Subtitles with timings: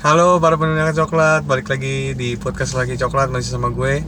[0.00, 4.00] Halo para pendengar coklat, balik lagi di podcast lagi coklat masih sama gue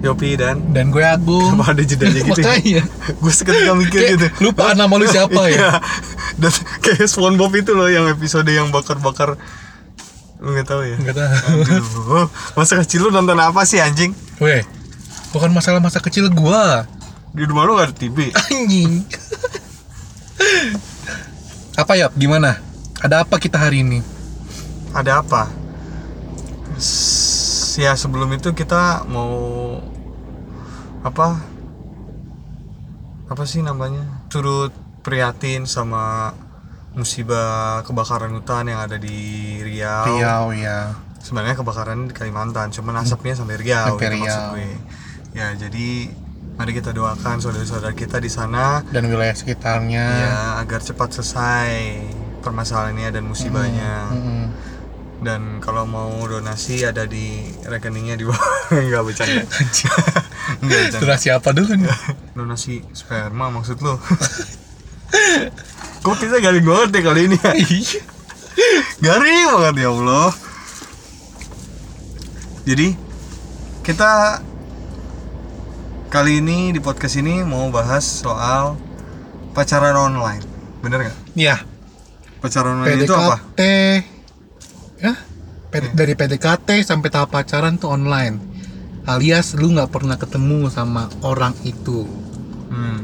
[0.00, 1.52] Yopi dan Dan gue Agung.
[1.52, 2.48] Kenapa ada jedanya gitu ya?
[2.48, 2.82] Makanya.
[3.20, 5.52] Gue seketika mikir Kayak gitu lupa nama lu siapa ya?
[5.52, 5.70] Iya.
[6.40, 9.36] Dan kayak Spongebob itu loh yang episode yang bakar-bakar
[10.40, 10.96] Lu gak tahu ya?
[10.96, 11.60] Enggak tahu.
[11.60, 12.26] Aduh,
[12.56, 14.16] masa kecil lu nonton apa sih anjing?
[14.40, 14.64] Weh,
[15.36, 16.88] bukan masalah masa kecil gua.
[17.36, 18.32] Di rumah lu gak ada TV?
[18.32, 19.04] Anjing.
[21.84, 22.08] apa ya?
[22.16, 22.64] Gimana?
[23.04, 24.13] Ada apa kita hari ini?
[24.94, 25.50] Ada apa?
[26.76, 29.34] S- ya sebelum itu kita mau
[31.02, 31.42] apa
[33.24, 34.70] apa sih namanya turut
[35.02, 36.32] prihatin sama
[36.94, 39.18] musibah kebakaran hutan yang ada di
[39.60, 40.06] Riau.
[40.08, 40.94] Riau ya.
[41.18, 43.98] Sebenarnya kebakaran di Kalimantan, cuman asapnya sampai Riau.
[43.98, 44.52] Sampai gitu maksud Riau.
[44.54, 44.70] gue.
[45.34, 45.88] Ya jadi
[46.54, 50.04] mari kita doakan saudara-saudara kita di sana Dan wilayah sekitarnya.
[50.06, 51.74] ya agar cepat selesai
[52.38, 53.94] permasalahannya dan musibahnya.
[54.14, 54.42] Mm-mm.
[55.24, 58.44] Dan kalau mau donasi ada di rekeningnya di bawah.
[58.84, 59.42] Enggak bercanda.
[60.60, 61.00] Bercanda.
[61.00, 61.88] Itulah siapa dulu nih?
[62.36, 63.96] Donasi sperma maksud lo.
[66.04, 67.52] Kok kita garing banget ya kali ini ya?
[67.56, 68.00] Iya.
[69.00, 70.28] Garing banget ya Allah.
[72.68, 72.88] Jadi
[73.80, 74.44] kita
[76.12, 78.76] kali ini di podcast ini mau bahas soal
[79.56, 80.44] pacaran online.
[80.84, 81.16] Bener nggak?
[81.32, 81.64] Iya.
[82.44, 83.08] Pacaran online PDKT.
[83.08, 83.36] itu apa?
[85.74, 85.82] Ya?
[85.82, 88.38] P- Dari PDKT sampai tahap pacaran tuh online.
[89.04, 92.06] Alias lu nggak pernah ketemu sama orang itu.
[92.64, 93.02] Hmm.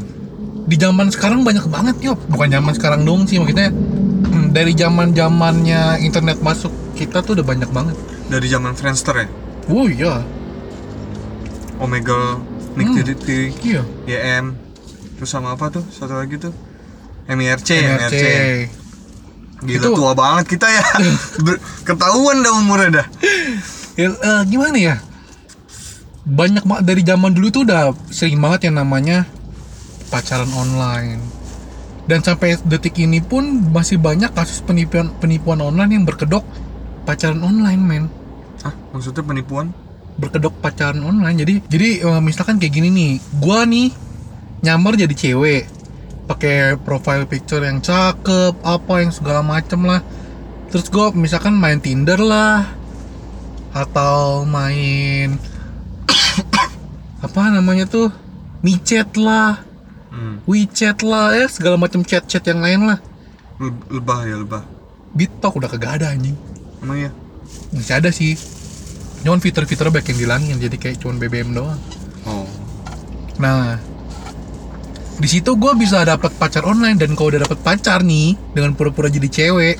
[0.60, 5.10] di zaman sekarang banyak banget yop bukan zaman sekarang dong sih maksudnya hmm, dari zaman
[5.10, 7.94] zamannya internet masuk kita tuh udah banyak banget
[8.26, 9.26] Dari zaman Friendster ya?
[9.66, 10.22] oh iya
[11.78, 12.38] Omegle,
[12.74, 13.02] Nick Hmm.
[13.02, 14.52] Titi, iya YM,
[15.16, 15.84] terus sama apa tuh?
[15.88, 16.52] Satu lagi tuh
[17.26, 18.79] MIRC, MRC MIRC.
[19.60, 20.84] Gila Itu- tua banget kita ya.
[21.88, 23.06] Ketahuan dah umurnya dah.
[23.96, 24.96] Ya, eh, gimana ya?
[26.24, 29.28] Banyak banget dari zaman dulu tuh udah sering banget yang namanya
[30.08, 31.20] pacaran online.
[32.08, 36.42] Dan sampai detik ini pun masih banyak kasus penipuan penipuan online yang berkedok
[37.04, 38.04] pacaran online men.
[38.64, 39.72] Hah, maksudnya penipuan?
[40.20, 41.40] berkedok pacaran online.
[41.40, 43.12] Jadi jadi eh, misalkan kayak gini nih.
[43.40, 43.88] Gua nih
[44.60, 45.64] nyamar jadi cewek
[46.30, 49.98] pakai profile picture yang cakep apa yang segala macem lah
[50.70, 52.70] terus gua misalkan main Tinder lah
[53.70, 55.34] atau main
[57.26, 58.14] apa namanya tuh
[58.62, 59.66] micet lah
[60.10, 60.42] Hmm.
[60.42, 62.98] WeChat lah ya segala macam chat-chat yang lain lah
[63.62, 64.66] Le- lebah ya lebah.
[65.14, 66.34] Bitok udah kagak ada anjing
[66.82, 67.10] Emang iya?
[67.70, 68.34] masih ada sih
[69.22, 71.78] cuman fitur-fitur banyak yang dihilangin jadi kayak cuman BBM doang
[72.26, 72.42] Oh.
[73.38, 73.78] Nah,
[75.20, 79.12] di situ gue bisa dapat pacar online dan kalau udah dapat pacar nih dengan pura-pura
[79.12, 79.76] jadi cewek,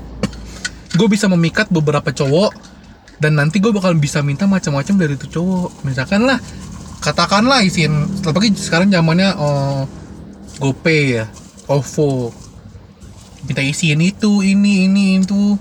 [1.01, 2.53] gue bisa memikat beberapa cowok
[3.25, 5.81] dan nanti gue bakal bisa minta macam-macam dari itu cowok.
[5.89, 6.37] Misalkan lah,
[7.01, 9.89] katakanlah isiin, apalagi sekarang zamannya oh,
[10.61, 11.25] GoPay ya,
[11.73, 12.37] OVO,
[13.49, 15.57] minta isiin itu, ini, ini, itu.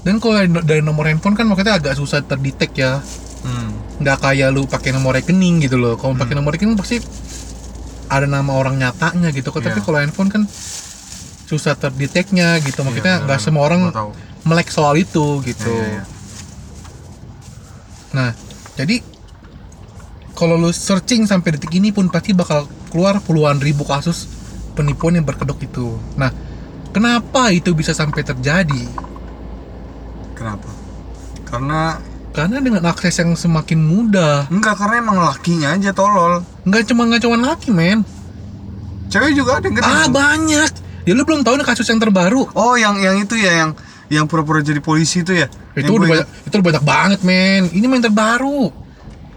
[0.00, 3.04] Dan kalau dari nomor handphone kan makanya agak susah terdetek ya
[3.46, 3.70] Hmm.
[4.02, 6.98] nggak kayak lu pakai nomor rekening gitu loh kalau pakai nomor rekening pasti
[8.08, 9.84] ada nama orang nyatanya gitu kok tapi Iya.
[9.84, 10.42] kalau handphone kan
[11.46, 13.46] susah terdeteknya gitu maksudnya Iya, nggak benar.
[13.46, 13.80] semua orang
[14.42, 16.04] melek soal itu gitu Iya, iya, iya.
[18.12, 18.30] nah
[18.74, 19.02] jadi
[20.32, 24.28] kalau lu searching sampai detik ini pun pasti bakal keluar puluhan ribu kasus
[24.72, 26.28] penipuan yang berkedok itu nah
[26.90, 28.84] kenapa itu bisa sampai terjadi
[30.36, 30.68] Kenapa?
[31.48, 31.96] Karena
[32.36, 36.44] karena dengan akses yang semakin mudah enggak karena emang lakinya aja tolol.
[36.68, 38.04] nggak cuma nggak cuma laki men
[39.06, 39.78] Cewek juga ada yang.
[39.82, 40.70] Ah banyak.
[41.06, 42.50] Ya lu belum tahu nih kasus yang terbaru.
[42.58, 43.70] Oh, yang yang itu ya yang
[44.10, 45.46] yang pura-pura jadi polisi itu ya.
[45.74, 47.62] Itu Yang udah banyak, itu udah banyak banget men.
[47.70, 48.74] Ini main terbaru.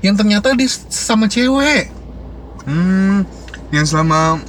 [0.02, 1.94] Yang ternyata dia sama cewek.
[2.66, 3.26] Hmm,
[3.70, 4.42] yang selama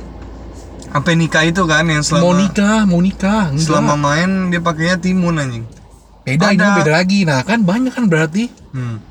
[0.91, 3.53] apa nikah itu kan yang selama mau nikah, mau nikah.
[3.53, 3.65] Enggak.
[3.69, 5.65] selama main dia pakainya timun anjing.
[6.37, 6.77] Beda ini ada.
[6.79, 7.19] beda lagi.
[7.27, 8.47] Nah kan banyak kan berarti.
[8.75, 9.03] Hmm.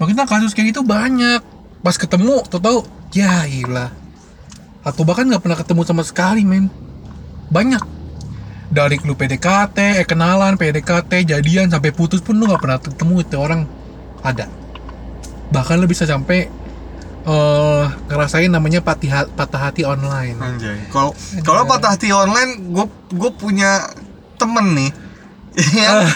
[0.00, 1.40] Makanya kasus kayak gitu banyak.
[1.80, 2.78] Pas ketemu, tau tau
[3.12, 3.92] ya ilah.
[4.80, 6.72] Atau bahkan nggak pernah ketemu sama sekali men.
[7.52, 7.84] Banyak.
[8.70, 13.36] Dari lu PDKT, eh kenalan, PDKT, jadian sampai putus pun lu nggak pernah ketemu itu
[13.36, 13.66] orang
[14.22, 14.46] ada.
[15.50, 16.46] Bahkan lu bisa sampai
[17.20, 20.38] eh ngerasain namanya patih patah hati online.
[20.40, 20.88] Anjay.
[20.88, 21.12] Kalau
[21.44, 23.90] kalau patah hati online, gue gue punya
[24.40, 24.90] temen nih.
[25.60, 26.08] Ya.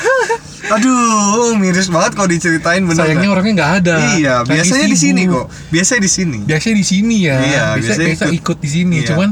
[0.73, 3.05] Aduh, miris banget kalau diceritain bener.
[3.05, 3.96] Sayangnya orangnya nggak ada.
[4.17, 5.46] Iya, Lagi biasanya di sini kok.
[5.69, 6.38] Biasanya di sini.
[6.49, 7.37] Biasanya di sini ya.
[7.37, 8.38] Iya, biasa, biasanya biasa ikut.
[8.41, 8.58] ikut.
[8.64, 8.96] di sini.
[9.05, 9.08] Iya.
[9.12, 9.29] Cuman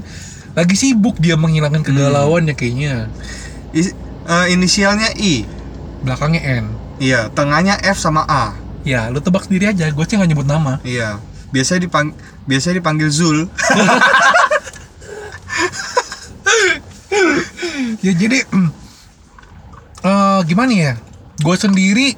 [0.52, 3.08] lagi sibuk dia menghilangkan kegalauannya kayaknya.
[3.72, 3.96] Is-
[4.28, 5.48] eh, inisialnya I.
[6.04, 6.64] belakangnya N.
[7.00, 8.52] Iya, tengahnya F sama A.
[8.84, 9.88] Ya, lu tebak sendiri aja.
[9.88, 10.82] Gue sih nggak nyebut nama.
[10.84, 11.16] Iya.
[11.54, 12.12] Biasanya dipang
[12.44, 13.46] biasanya dipanggil Zul.
[18.02, 18.42] ya jadi
[20.42, 20.92] gimana ya?
[21.40, 22.14] Gue sendiri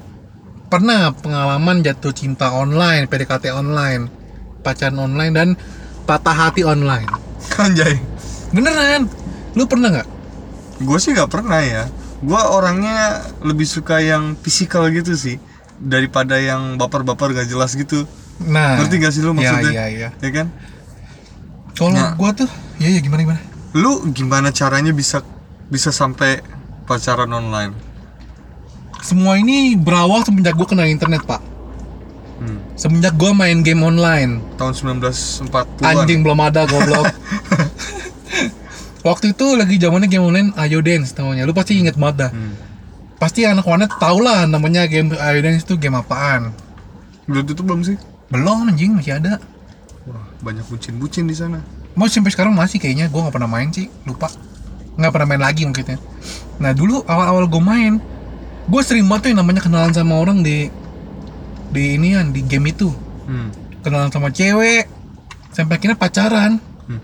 [0.67, 4.09] pernah pengalaman jatuh cinta online, PDKT online,
[4.61, 5.49] pacaran online dan
[6.05, 7.07] patah hati online.
[7.61, 7.97] Anjay.
[8.51, 9.07] Beneran?
[9.55, 10.07] Lu pernah nggak?
[10.83, 11.87] Gue sih nggak pernah ya.
[12.19, 15.37] Gue orangnya lebih suka yang fisikal gitu sih
[15.75, 18.07] daripada yang baper-baper gak jelas gitu.
[18.47, 19.71] Nah, Ngerti gak sih lu maksudnya?
[19.71, 20.09] Iya, iya, iya.
[20.23, 20.47] Ya kan?
[21.75, 22.15] Kalau Nah.
[22.15, 22.47] gua tuh,
[22.79, 23.41] ya ya gimana gimana?
[23.75, 25.19] Lu gimana caranya bisa
[25.67, 26.39] bisa sampai
[26.87, 27.75] pacaran online?
[29.05, 31.37] Semua ini berawal semenjak gua kenal internet, Pak.
[32.41, 32.57] Hmm.
[32.73, 34.41] Semenjak gua main game online.
[34.57, 35.85] Tahun 1940-an.
[35.85, 37.05] Anjing belum ada goblok.
[39.07, 41.45] Waktu itu lagi zamannya game online Ayo Dance namanya.
[41.45, 42.31] Lu pasti inget banget dah.
[42.33, 42.57] Hmm.
[43.21, 46.49] Pasti anak warnet tau lah namanya game Ayo Dance itu game apaan.
[47.29, 48.01] Udah tutup belum sih?
[48.33, 49.37] Belum anjing masih ada.
[50.09, 51.61] Wah, banyak bucin-bucin di sana.
[51.93, 54.33] Mau sampai sekarang masih kayaknya gua nggak pernah main sih, lupa.
[54.97, 56.01] Nggak pernah main lagi mungkin
[56.57, 57.93] Nah dulu awal-awal gue main,
[58.65, 60.69] gue sering banget tuh yang namanya kenalan sama orang di
[61.69, 62.89] di inian di game itu.
[63.25, 63.49] Hmm.
[63.85, 64.89] Kenalan sama cewek,
[65.53, 66.57] sampai akhirnya pacaran.
[66.89, 67.01] Hmm.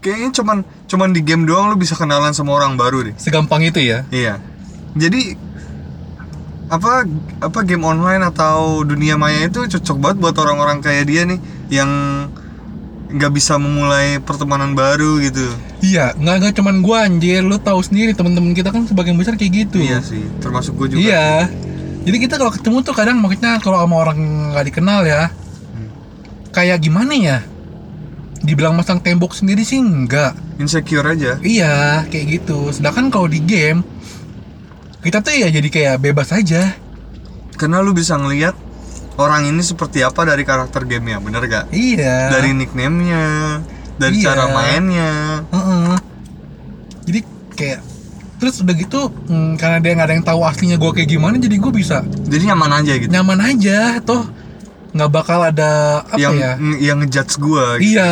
[0.00, 0.58] Kayaknya cuman
[0.88, 3.14] cuman di game doang lu bisa kenalan sama orang baru deh.
[3.18, 4.06] Segampang itu ya.
[4.08, 4.40] Iya.
[4.96, 5.36] Jadi
[6.70, 7.02] apa
[7.42, 11.90] apa game online atau dunia maya itu cocok banget buat orang-orang kayak dia nih yang
[13.10, 15.42] nggak bisa memulai pertemanan baru gitu.
[15.82, 19.66] Iya, nggak nggak cuman gua anjir, lu tahu sendiri teman-teman kita kan sebagian besar kayak
[19.66, 19.82] gitu.
[19.82, 21.02] Iya sih, termasuk gue juga.
[21.02, 21.28] Iya.
[22.06, 24.18] Jadi kita kalau ketemu tuh kadang maksudnya kalau sama orang
[24.54, 25.28] nggak dikenal ya,
[25.74, 25.90] Hmm.
[26.54, 27.38] kayak gimana ya?
[28.40, 30.32] Dibilang masang tembok sendiri sih enggak.
[30.56, 31.36] Insecure aja.
[31.44, 32.72] Iya, kayak gitu.
[32.72, 33.84] Sedangkan kalau di game
[35.00, 36.72] kita tuh ya jadi kayak bebas aja.
[37.60, 38.56] Karena lu bisa ngelihat
[39.20, 41.64] orang ini seperti apa dari karakter gamenya, bener gak?
[41.70, 42.32] Iya.
[42.32, 43.24] Dari nickname-nya,
[43.94, 44.24] dari Iya.
[44.26, 45.12] cara mainnya.
[45.46, 45.92] Heeh.
[47.04, 47.20] Jadi
[47.52, 47.80] kayak
[48.36, 51.60] terus udah gitu hmm, karena dia nggak ada yang tahu aslinya gue kayak gimana jadi
[51.60, 53.10] gue bisa Jadi nyaman aja gitu.
[53.12, 54.24] nyaman aja toh
[54.90, 57.94] nggak bakal ada apa yang ya ng- yang ngejudge gua gitu.
[57.94, 58.10] iya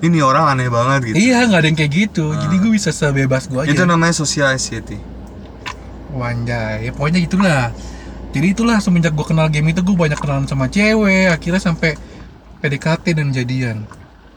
[0.00, 1.16] Ini orang aneh banget gitu.
[1.20, 4.48] iya nggak ada yang kayak gitu jadi gue bisa sebebas gue aja Itu namanya social
[4.48, 4.96] anxiety.
[6.10, 7.62] Wanjay, ya pokoknya itulah.
[8.30, 11.98] Jadi itulah semenjak gue kenal game itu gue banyak kenalan sama cewek, akhirnya sampai
[12.60, 13.76] PDKT dan jadian.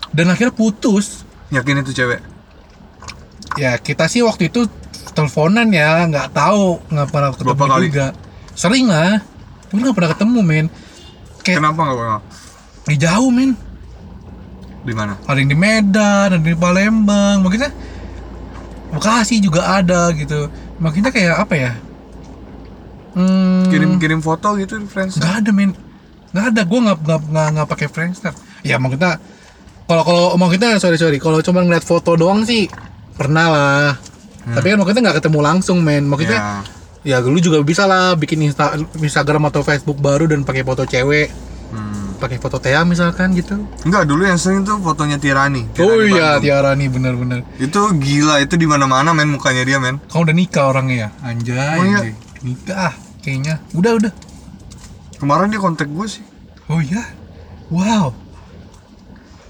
[0.09, 1.21] Dan akhirnya putus.
[1.49, 2.21] Yakin itu cewek?
[3.53, 4.65] Ya kita sih waktu itu
[5.13, 7.85] teleponan ya, nggak tahu nggak pernah ketemu Berapa kali?
[7.89, 8.07] juga.
[8.57, 9.21] Sering lah,
[9.69, 10.65] tapi nggak pernah ketemu men.
[11.45, 12.19] Kayak Kenapa nggak kenal?
[12.83, 13.51] di jauh men.
[14.83, 15.15] Di mana?
[15.29, 17.69] Ada yang di Medan, ada yang di Palembang, makanya
[18.93, 20.49] Bekasi juga ada gitu.
[20.77, 21.71] Makanya kayak apa ya?
[23.13, 25.15] Hmm, Kirim-kirim foto gitu di friends.
[25.15, 25.71] nggak ada men
[26.29, 29.21] nggak ada gue nggak nggak nggak nggak pakai Friendster ya mau kita
[29.83, 32.65] kalau kalau mau kita sorry sorry kalau cuma ngeliat foto doang sih
[33.13, 33.89] pernah lah
[34.43, 36.65] tapi kan mau kita nggak ketemu langsung men mau kita Ya.
[37.05, 41.29] ya dulu juga bisa lah bikin Insta, Instagram atau Facebook baru dan pakai foto cewek
[41.69, 42.13] Hmm.
[42.17, 45.65] pakai foto Thea misalkan gitu Enggak, dulu yang sering tuh fotonya Tirani.
[45.65, 46.43] oh Tirani iya Bandung.
[46.43, 49.97] Tiara nih bener-bener Itu gila, itu di mana-mana men mukanya dia men.
[50.03, 51.97] kamu udah nikah orangnya ya anjay, Oh, iya.
[51.99, 52.13] anjay.
[52.43, 52.91] Nikah
[53.23, 54.13] kayaknya udah udah
[55.23, 56.19] Kemarin dia kontak gue sih.
[56.67, 56.99] oh iya
[57.71, 58.11] wow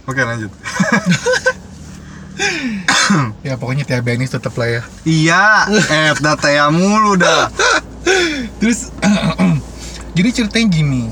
[0.03, 0.51] Oke lanjut.
[3.47, 7.47] ya pokoknya Tia Benis tetap lah ya iya, eh data ya mulu dah.
[8.59, 8.91] Terus
[10.19, 11.07] jadi ceritanya gini.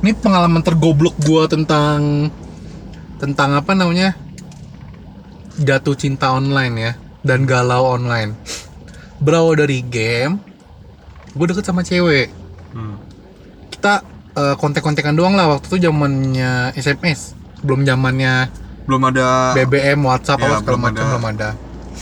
[0.00, 2.32] Ini pengalaman tergoblok gua tentang
[3.20, 4.16] tentang apa namanya?
[5.60, 8.32] jatuh cinta online ya dan galau online.
[9.20, 10.40] Berawal dari game,
[11.30, 12.28] gue deket sama cewek.
[12.70, 12.96] Hmm.
[13.68, 20.40] Kita eh, kontek-kontekan doang lah waktu itu zamannya SMS, belum zamannya Belum ada BBM, WhatsApp,
[20.40, 21.06] Ya, apa segala macam ada.
[21.08, 21.50] belum ada.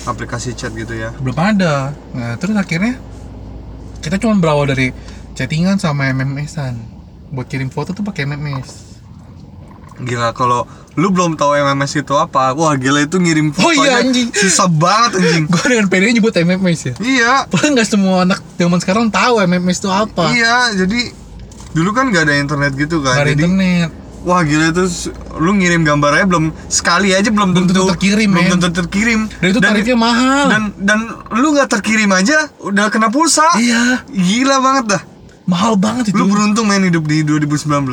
[0.01, 1.11] aplikasi chat gitu ya.
[1.13, 2.97] belum ada nah terus akhirnya
[3.99, 4.95] kita cuma berawal dari
[5.35, 6.79] chattingan sama MMS-an
[7.29, 8.88] buat kirim foto tuh pakai MMS
[9.99, 10.63] Gila kalau
[10.95, 14.29] lu belum tahu MMS itu apa, wah gila itu ngirim Oh fotonya iya, anjing.
[14.31, 15.45] susah banget anjing.
[15.53, 19.79] gue dengan pedenya nyebut MMS ya iya, padahal nggak semua anak zaman sekarang tahu MMS
[19.79, 20.71] itu apa iya.
[20.73, 21.15] Jadi
[21.71, 23.21] dulu kan gak ada internet gitu nggak kan.
[23.21, 23.91] ada Jadi internet
[24.21, 24.85] wah gila itu
[25.37, 29.21] lu ngirim gambarnya belum sekali aja belum, Belum tentu terkirim, belum tentu terkirim.
[29.33, 30.99] dan itu tarifnya mahal dan dan
[31.33, 33.47] lu nggak terkirim aja udah kena pulsa.
[33.57, 35.03] iya Gila banget dah.
[35.45, 37.87] mahal banget itu Lu beruntung main hidup di 2019.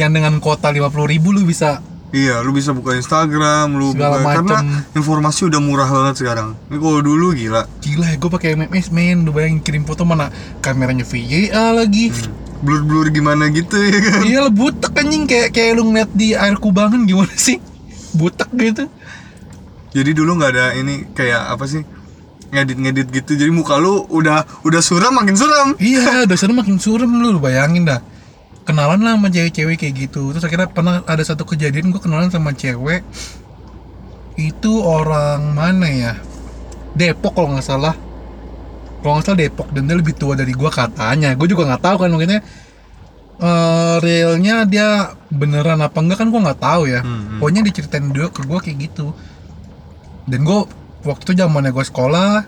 [0.00, 1.80] Yang dengan kuota 50.000 ribu lu bisa
[2.12, 5.00] Iya, lu bisa buka Instagram, lu Segala buka karena macem.
[5.00, 6.52] informasi udah murah banget sekarang.
[6.68, 7.64] Ini kalau dulu gila.
[7.80, 10.28] Gila ya, gue pakai MMS men, lu bayangin kirim foto mana
[10.60, 12.12] kameranya VGA lagi.
[12.60, 14.20] Blur-blur gimana gitu ya kan.
[14.28, 17.56] Iya butek anjing kayak kayak lu ngeliat di air kubangan gimana sih?
[18.20, 18.92] Butek gitu.
[19.96, 21.80] Jadi dulu nggak ada ini kayak apa sih?
[22.52, 23.32] ngedit-ngedit gitu.
[23.40, 25.72] Jadi muka lu udah udah suram makin suram.
[25.80, 28.04] Iya, dasarnya makin suram lu, lu bayangin dah.
[28.62, 30.30] Kenalan lah sama cewek-cewek kayak gitu.
[30.30, 33.02] Terus akhirnya pernah ada satu kejadian gue kenalan sama cewek.
[34.38, 36.14] Itu orang mana ya?
[36.94, 37.94] Depok kalau nggak salah.
[39.02, 41.34] Kalau nggak salah Depok dan dia lebih tua dari gue katanya.
[41.34, 42.40] Gue juga nggak tahu kan mungkinnya
[43.42, 47.02] eh realnya dia beneran apa enggak kan gue nggak tahu ya.
[47.02, 47.38] Hmm, hmm.
[47.42, 49.10] Pokoknya diceritain dia ke gue kayak gitu.
[50.30, 50.58] Dan gue
[51.02, 52.46] waktu itu zamannya gue sekolah,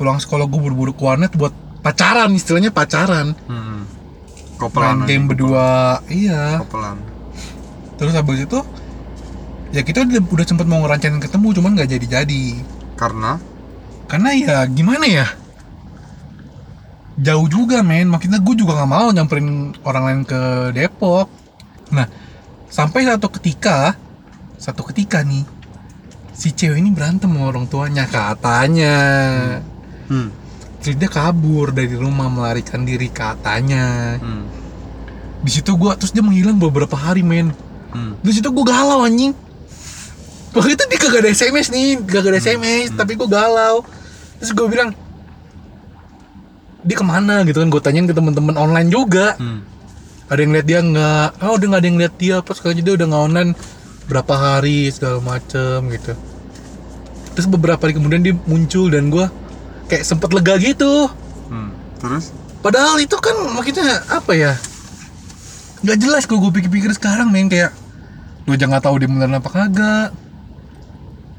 [0.00, 1.52] pulang sekolah gue buru-buru ke warnet buat
[1.84, 3.84] pacaran istilahnya pacaran Hmm.
[4.62, 5.08] Main Kopelan.
[5.10, 5.68] game aja, berdua
[6.06, 6.42] iya.
[6.62, 6.98] Kopelan.
[7.98, 8.58] terus habis itu
[9.72, 12.44] ya kita udah, udah sempet mau ngerancangin ketemu cuman nggak jadi jadi
[13.02, 13.34] Karena?
[14.06, 15.26] Karena ya gimana ya?
[17.18, 18.06] Jauh juga men.
[18.06, 21.26] Maksudnya gue juga nggak mau nyamperin orang lain ke Depok.
[21.90, 22.06] Nah
[22.70, 23.98] sampai satu ketika
[24.60, 25.42] satu ketika nih
[26.30, 28.96] si cewek ini berantem sama orang tuanya katanya.
[30.06, 30.30] Hmm.
[30.30, 30.41] terus
[30.82, 34.50] dia kabur dari rumah melarikan diri katanya Hmm.
[35.42, 37.54] di situ gua terus dia menghilang beberapa hari men.
[37.94, 38.18] Hmm.
[38.18, 39.30] di situ gua galau anjing.
[40.52, 43.86] Waktu itu dia kagak ada sms nih kagak ada sms tapi gua galau.
[44.42, 44.90] Terus gua bilang
[46.82, 47.46] dia ke mana?
[47.46, 49.38] gitu kan gue tanyain ke teman-teman online juga.
[49.38, 49.62] Hmm.
[50.26, 51.28] ada yang lihat dia nggak?
[51.44, 53.50] Oh udah nggak ada yang lihat dia pas kali dia udah nggak online
[54.10, 56.16] berapa hari segala macem gitu.
[57.36, 59.28] Terus beberapa hari kemudian dia muncul dan gua
[59.92, 61.12] kayak sempet lega gitu
[61.46, 61.68] Hmm.
[62.00, 62.32] Terus?
[62.58, 64.56] Padahal itu kan maksudnya apa ya?
[65.82, 67.76] Gak jelas kalau gue pikir-pikir sekarang men kayak
[68.42, 70.08] lu aja nggak tahu dia beneran apa kagak.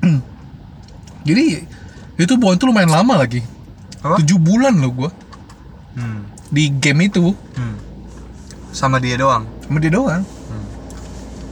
[1.28, 1.64] Jadi
[2.14, 3.42] itu bukan itu lumayan lama lagi.
[4.00, 4.20] Apa?
[4.20, 5.10] Tujuh bulan loh gue
[5.94, 6.26] Hmm.
[6.50, 7.78] di game itu Hmm.
[8.70, 9.46] Sama dia doang.
[9.62, 10.22] sama dia doang.
[10.22, 10.66] Hmm.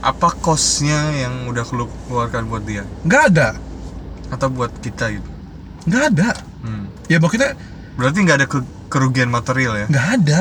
[0.03, 2.83] Apa kosnya yang udah lu keluarkan buat dia?
[3.01, 3.49] Nggak ada,
[4.29, 5.29] Atau buat kita gitu?
[5.83, 6.29] nggak ada.
[7.11, 7.59] Ya maksudnya
[7.91, 9.85] Berarti nggak ada ke- kerugian material ya?
[9.85, 10.39] nggak ada.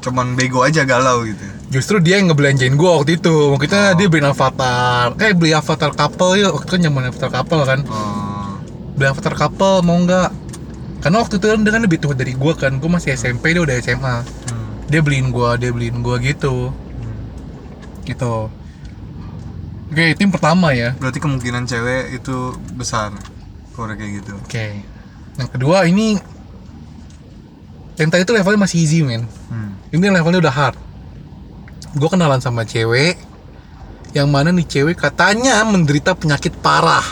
[0.00, 1.38] Cuman bego aja galau gitu.
[1.38, 1.54] ya?
[1.70, 3.52] Justru dia yang ngebelanjain gue waktu itu.
[3.52, 3.94] Maksudnya Oh.
[3.94, 6.48] dia beli avatar, kayak beli avatar couple ya.
[6.48, 7.80] Waktu itu kan zaman avatar couple kan.
[7.84, 8.56] Oh.
[8.90, 10.30] beli avatar couple mau nggak
[10.98, 13.62] karena waktu itu kan dia kan lebih tua dari gua kan gua masih SMP dia
[13.62, 14.82] udah SMA Hmm.
[14.86, 17.14] dia beliin gua dia beliin gua gitu Hmm.
[18.02, 18.50] gitu
[19.86, 22.36] oke yang pertama ya Berarti kemungkinan cewek itu
[22.72, 23.14] besar
[23.70, 24.34] kalau kayak gitu.
[24.34, 24.66] oke
[25.38, 26.18] yang kedua ini
[27.94, 29.72] yang tadi itu levelnya masih easy men Hmm.
[29.88, 30.76] ini levelnya udah hard
[31.94, 33.16] gua kenalan sama cewek
[34.12, 37.04] yang mana nih cewek katanya menderita penyakit parah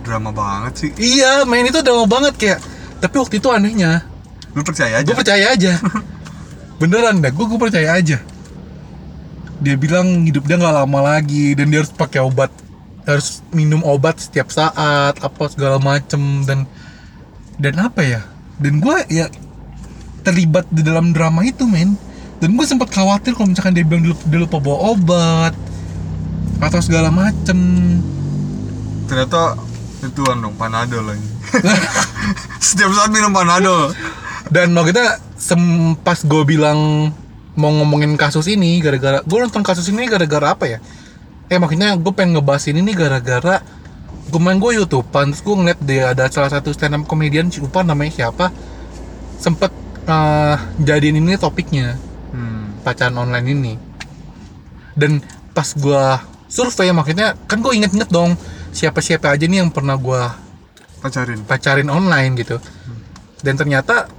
[0.00, 0.90] Drama banget sih.
[0.96, 2.58] iya men itu mau banget kayak
[2.98, 4.06] tapi waktu itu anehnya
[4.54, 5.04] Lu percaya aja.
[5.04, 5.72] gue percaya aja
[6.80, 8.18] beneran dah gue gue percaya aja
[9.56, 12.48] dia bilang hidup dia nggak lama lagi dan dia harus pakai obat
[13.06, 16.66] harus minum obat setiap saat apa segala macem dan
[17.56, 18.20] dan apa ya
[18.58, 19.26] dan gue ya
[20.26, 21.94] terlibat di dalam drama itu men
[22.42, 25.54] dan gue sempat khawatir kalau misalkan dia bilang dia lupa, bawa obat
[26.60, 27.56] atau segala macem
[29.06, 29.54] Ternyata
[30.02, 31.28] ituan dong panadol lagi.
[32.66, 33.94] Setiap saat minum panadol.
[34.46, 35.02] dan waktu itu
[35.42, 37.10] sempas gue bilang
[37.58, 40.78] mau ngomongin kasus ini gara-gara gue nonton kasus ini gara-gara apa ya
[41.46, 43.62] eh maksudnya gue pengen ngebahas ini nih gara-gara
[44.26, 47.80] gue main gue youtubean terus gue ngeliat dia ada salah satu stand up comedian lupa
[47.80, 48.50] namanya siapa
[49.36, 49.70] sempet
[50.04, 52.76] eh, jadiin ini topiknya Hmm.
[52.84, 53.72] pacaran online ini
[54.92, 56.04] dan pas gue
[56.46, 58.36] survei maksudnya kan gue inget-inget dong
[58.70, 60.20] siapa-siapa aja nih yang pernah gue
[61.00, 61.40] Pacarin.
[61.46, 62.60] pacarin online gitu
[63.40, 64.10] dan ternyata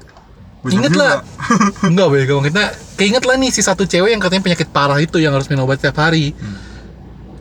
[0.65, 0.89] juga.
[0.97, 1.13] lah
[1.89, 2.63] Enggak bego kita
[2.95, 5.77] Keinget lah nih si satu cewek yang katanya penyakit parah itu Yang harus minum obat
[5.77, 6.57] setiap hari Hmm.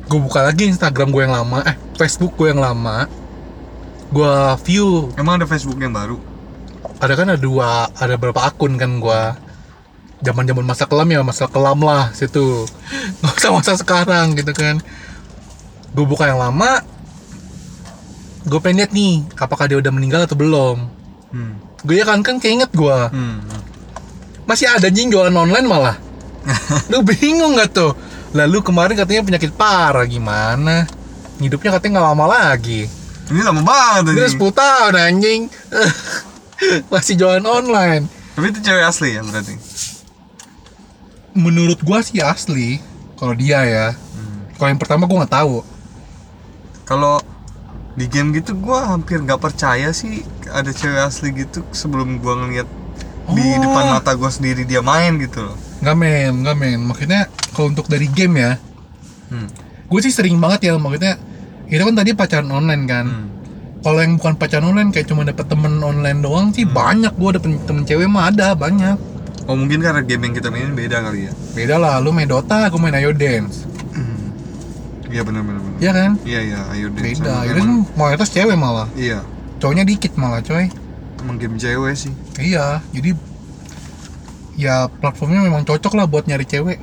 [0.06, 3.10] Gue buka lagi Instagram gue yang lama Eh Facebook gue yang lama.
[4.14, 5.10] Gue view.
[5.18, 6.14] Emang ada Facebook yang baru?
[7.02, 9.22] Ada kan ada dua Ada berapa akun kan gue
[10.16, 12.64] zaman zaman masa kelam ya Masa kelam lah situ.
[13.22, 14.78] Gak usah masa sekarang gitu kan.
[15.90, 16.86] Gue buka yang lama
[18.46, 20.86] Gue pengen lihat nih Apakah dia udah meninggal atau belum.
[21.34, 21.58] Hmm.
[21.82, 23.42] Gue ya kan kan keinget gue Hmm.
[24.46, 25.98] masih ada anjing jualan online malah.
[26.94, 27.90] Lu bingung nggak tuh
[28.36, 30.84] lalu kemarin katanya penyakit parah gimana
[31.38, 32.82] hidupnya katanya nggak lama lagi
[33.26, 34.38] Ini lama banget anjing.
[34.38, 35.40] 10 tahun anjing
[36.92, 39.54] masih jualan online Tapi itu cewek asli ya berarti.
[41.34, 42.80] menurut gua sih asli
[43.14, 44.48] kalau dia ya Hmm.
[44.54, 45.60] kalau yang pertama gue nggak tahu
[46.84, 47.18] Kalau
[47.92, 52.68] di game gitu gua hampir nggak percaya sih ada cewek asli gitu sebelum gua ngeliat
[53.28, 53.58] di Oh.
[53.58, 55.56] depan mata gua sendiri dia main gitu loh.
[55.76, 58.52] nggak men nggak men maksudnya kalau untuk dari game ya
[59.26, 59.48] Hmm.
[59.82, 61.16] gue sih sering banget ya maksudnya
[61.66, 63.26] itu kan tadi pacaran online kan Hmm.
[63.80, 67.50] kalau yang bukan pacaran online kayak cuma dapet temen online doang sih banyak gue dapet
[67.60, 68.94] temen cewek mah ada banyak
[69.46, 71.32] Oh mungkin karena game yang kita mainin beda kali ya.
[71.52, 73.62] beda lah lu main Dota gue main Ayo Dance
[75.06, 75.78] Iya benar benar benar.
[75.78, 76.98] Iya kan Iya iya ayo deh.
[77.00, 79.22] beda emang- kan mayoritas cewek malah Iya.
[79.56, 80.66] cowoknya dikit malah coy
[81.16, 82.12] Emang game cewek sih.
[82.36, 83.14] iya jadi
[84.56, 86.78] ya platformnya memang cocok lah buat nyari cewek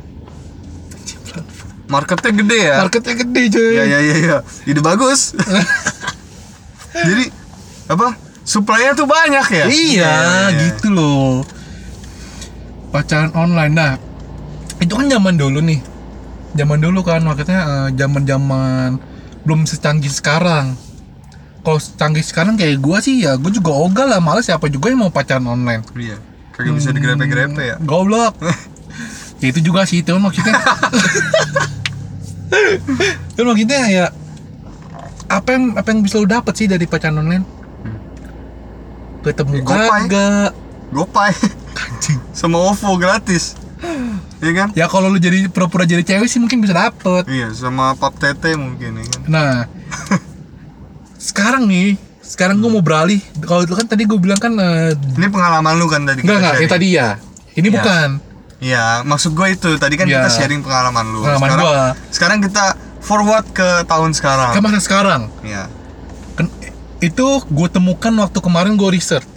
[1.94, 2.76] Marketnya gede ya.
[2.82, 4.38] marketnya gede coy Iya iya iya iya.
[4.66, 5.38] Ide bagus.
[7.08, 7.26] Jadi
[7.90, 8.18] apa?
[8.44, 9.66] Supply-nya tuh banyak ya?
[9.72, 10.16] Iya,
[10.58, 11.48] gitu loh.
[12.92, 13.74] Pacaran online.
[13.74, 13.92] Nah,
[14.84, 15.80] itu kan zaman dulu nih.
[16.54, 19.00] Zaman dulu kan maksudnya eh, zaman-zaman
[19.48, 20.76] belum secanggih sekarang.
[21.64, 25.08] Kalau secanggih sekarang kayak gua sih ya, gua juga ogah lah, males siapa juga yang
[25.08, 25.82] mau pacaran online.
[25.96, 26.20] Iya.
[26.54, 27.76] Kagak bisa digrepe-grepe ya.
[27.82, 28.38] Goblok.
[29.42, 30.54] ya itu juga sih itu kan maksudnya.
[33.30, 34.06] itu maksudnya ya
[35.26, 37.46] apa yang apa yang bisa lu dapet sih dari pacaran online?
[39.24, 40.52] Ketemu Ya, kagak?
[40.92, 41.32] Gopay
[41.74, 42.20] Anjing.
[42.32, 43.56] sama OVO gratis.
[44.40, 44.68] Iya kan?
[44.74, 47.24] Ya kalau lu jadi pura-pura jadi cewek sih mungkin bisa dapet.
[47.26, 49.22] Iya, sama pap tete mungkin ya kan.
[49.26, 49.54] Nah,
[51.20, 53.24] sekarang nih, sekarang gue mau beralih.
[53.40, 56.54] Kalau itu kan tadi gue bilang kan eh, Ini pengalaman lu kan tadi enggak enggak,
[56.58, 57.10] yang tadi ya.
[57.54, 57.74] Ini Iya.
[57.74, 58.10] bukan.
[58.64, 60.24] Iya, maksud gue itu tadi kan Iya.
[60.24, 61.20] kita sharing pengalaman lu.
[61.20, 61.86] Pengalaman sekarang, gua.
[62.10, 62.66] sekarang kita
[63.04, 64.56] forward ke tahun sekarang.
[64.56, 65.22] Kan masa sekarang.
[65.44, 65.68] Iya.
[66.34, 66.48] Kan,
[66.98, 69.28] itu gue temukan waktu kemarin gue research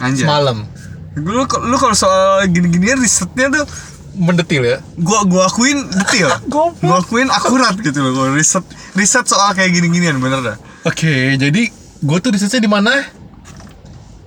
[0.00, 0.24] Anjir.
[0.24, 0.64] semalam.
[1.12, 3.66] Lu, lu kalau soal gini-ginian risetnya tuh
[4.10, 4.78] Mendetil ya.
[4.98, 6.26] gua gua akuin detil.
[6.82, 8.10] Gua akuin akurat gitu loh.
[8.10, 10.56] Kalau riset riset soal kayak gini-ginian bener dah.
[10.82, 11.62] Oke, jadi
[12.00, 13.06] gue tuh researchnya di mana?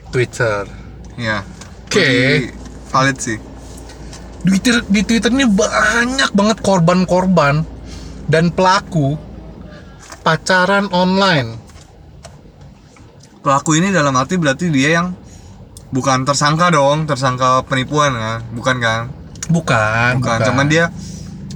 [0.07, 0.69] Twitter.
[1.17, 1.43] Iya.
[1.83, 1.99] Oke.
[1.99, 2.47] Jadi,
[2.89, 3.37] Valid sih.
[4.43, 7.63] Di Twitter, di Twitter ini banyak banget korban-korban
[8.27, 9.15] dan pelaku
[10.19, 11.55] pacaran online.
[13.39, 15.15] Pelaku ini dalam arti berarti dia yang
[15.91, 18.39] bukan tersangka dong, tersangka penipuan kan?
[18.51, 19.01] Bukan kan?
[19.51, 20.91] Bukan, Bukan, cuman dia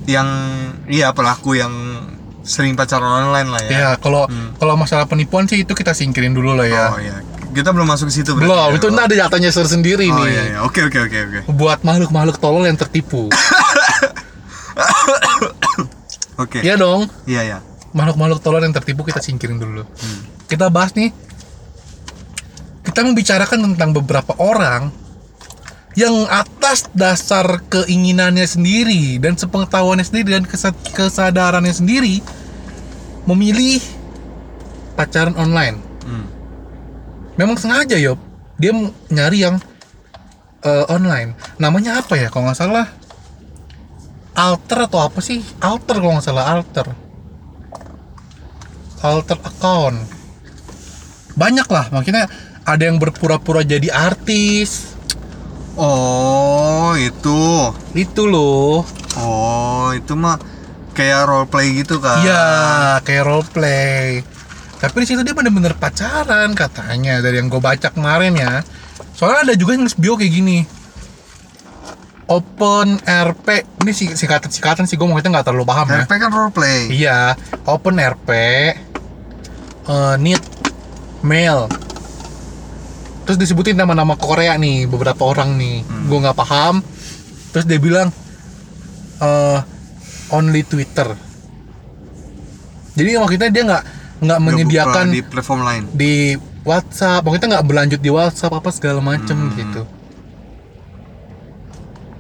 [0.08, 0.28] yang
[0.88, 1.72] iya pelaku yang
[2.48, 3.72] sering pacaran online lah ya.
[3.72, 4.56] Ya, kalau Hmm.
[4.56, 6.86] kalau masalah penipuan sih itu kita singkirin dulu lah ya.
[6.96, 7.20] Oh iya.
[7.58, 8.78] Kita belum masuk ke situ berarti Belum, ya?
[8.78, 10.30] itu ntar ada jatahnya sendiri Oh nih.
[10.30, 10.58] iya iya.
[10.62, 11.40] Oke oke oke oke.
[11.58, 13.34] Buat makhluk-makhluk tolol yang tertipu.
[16.38, 16.62] Oke.
[16.62, 17.10] Iya dong.
[17.26, 17.58] Iya iya.
[17.98, 19.82] Makhluk-makhluk tolol yang tertipu kita singkirin dulu.
[19.82, 20.20] Hmm.
[20.46, 21.10] Kita bahas nih.
[22.86, 24.94] Kita membicarakan tentang beberapa orang
[25.98, 32.22] yang atas dasar keinginannya sendiri dan sepengetahuannya sendiri dan kesa- kesadarannya sendiri
[33.26, 33.82] memilih
[34.94, 35.82] pacaran online.
[37.38, 38.18] Memang sengaja Yop
[38.58, 38.74] dia
[39.14, 39.62] nyari yang
[40.66, 41.38] eh, online.
[41.62, 42.88] Namanya apa ya kalau nggak salah?
[44.38, 45.42] Alter atau apa sih?
[45.62, 46.88] Alter kalau nggak salah alter.
[49.02, 49.98] Alter account.
[51.38, 52.26] Banyak lah maksudnya
[52.66, 54.98] ada yang berpura-pura jadi artis.
[55.78, 57.70] Oh itu.
[57.94, 58.82] itu loh.
[59.18, 60.42] Oh itu mah
[60.98, 62.26] kayak role play gitu kan?
[62.26, 62.46] iya
[63.06, 64.26] kayak role play
[64.78, 68.62] tapi di situ dia bener-bener pacaran katanya dari yang gue baca kemarin ya.
[69.18, 70.58] Soalnya ada juga yang bio kayak gini.
[72.30, 73.48] Open RP
[73.82, 76.06] ini sih singkatan singkatan sih gue mungkin nggak terlalu paham ya.
[76.06, 76.92] RP kan role play.
[76.94, 77.34] iya
[77.66, 78.30] open RP
[79.90, 80.44] eh, need
[81.26, 81.66] mail.
[83.26, 85.82] Terus disebutin nama-nama Korea nih beberapa orang nih.
[85.82, 86.06] Hmm.
[86.06, 86.86] gue nggak paham.
[87.50, 88.14] Terus dia bilang
[89.26, 89.60] eh
[90.30, 91.18] only Twitter.
[92.94, 93.84] Jadi maksudnya dia nggak
[94.18, 95.84] nggak menyediakan di platform lain.
[95.94, 96.14] di
[96.66, 99.56] WhatsApp, maksudnya nggak berlanjut di WhatsApp apa segala macem Hmm.
[99.56, 99.82] gitu.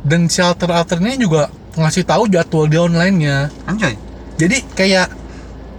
[0.07, 1.41] Dan shelter alternya juga
[1.75, 3.51] ngasih tahu jadwal di online-nya.
[3.67, 3.99] Anjay.
[4.39, 5.12] Jadi kayak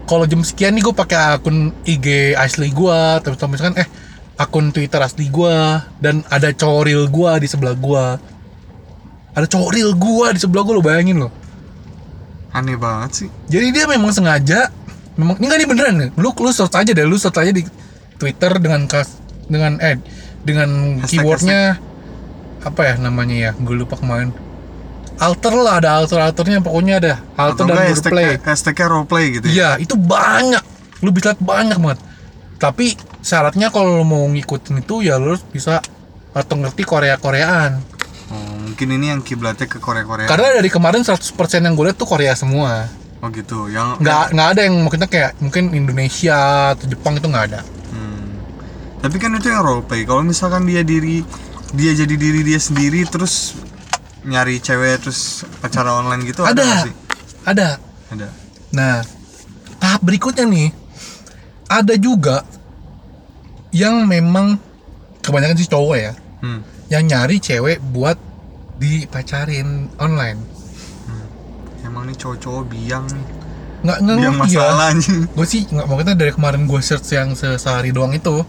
[0.04, 3.88] kalau jam sekian nih gue pakai akun IG asli gue, terus misalkan eh
[4.36, 5.56] akun Twitter asli gue
[5.98, 8.04] dan ada cowok real gue di sebelah gue.
[9.32, 11.30] Ada cowok real gue di sebelah gue lo bayangin lo.
[12.52, 13.28] Aneh banget sih.
[13.48, 14.68] Jadi dia memang sengaja
[15.18, 16.10] memang ini nggak ini beneran nih.
[16.16, 17.66] Lu lu search aja deh, lu search aja di
[18.16, 19.18] Twitter dengan kas
[19.50, 19.98] dengan eh
[20.46, 21.60] dengan Hashtag, keywordnya
[22.62, 23.50] apa ya namanya ya?
[23.58, 24.30] Gue lupa kemarin.
[25.18, 28.26] Alter lah ada alter alternya pokoknya ada alter Atau dan enggak role play.
[28.30, 29.52] hashtag, hashtagnya role play gitu ya?
[29.52, 30.62] Iya itu banyak.
[31.02, 31.98] Lu bisa lihat banyak banget.
[32.58, 35.82] Tapi syaratnya kalau lu mau ngikutin itu ya lu harus bisa
[36.30, 37.82] atau ngerti Korea Koreaan.
[38.28, 41.18] Oh, bikin ini yang kiblatnya ke Korea Korea Karena dari kemarin 100%
[41.64, 42.86] yang gue lihat tuh Korea semua.
[43.18, 46.38] Oh gitu yang Nggak nggak ada yang maksudnya kayak mungkin Indonesia
[46.74, 47.60] atau Jepang itu nggak ada.
[47.90, 48.38] Hmm.
[49.02, 50.06] Tapi kan itu yang role play.
[50.06, 51.22] Kalau misalkan dia diri
[51.74, 53.58] dia jadi diri dia sendiri terus
[54.24, 56.84] nyari cewek terus pacaran online gitu ada, Ada.
[56.84, 56.94] sih?
[57.44, 57.68] Ada.
[58.12, 58.28] Ada.
[58.72, 59.00] Nah,
[59.78, 60.68] tahap berikutnya nih
[61.68, 62.44] ada juga
[63.72, 64.56] yang memang
[65.20, 66.62] kebanyakan sih cowok ya Hmm.
[66.88, 68.14] yang nyari cewek buat
[68.78, 70.38] dipacarin online.
[71.88, 73.24] Emang nih cowok-cowok biang nih.
[73.78, 75.24] Nggak nggak Biang masalah anjing.
[75.26, 78.44] Gue sih nggak maksudnya dari kemarin gue search yang se- sehari doang itu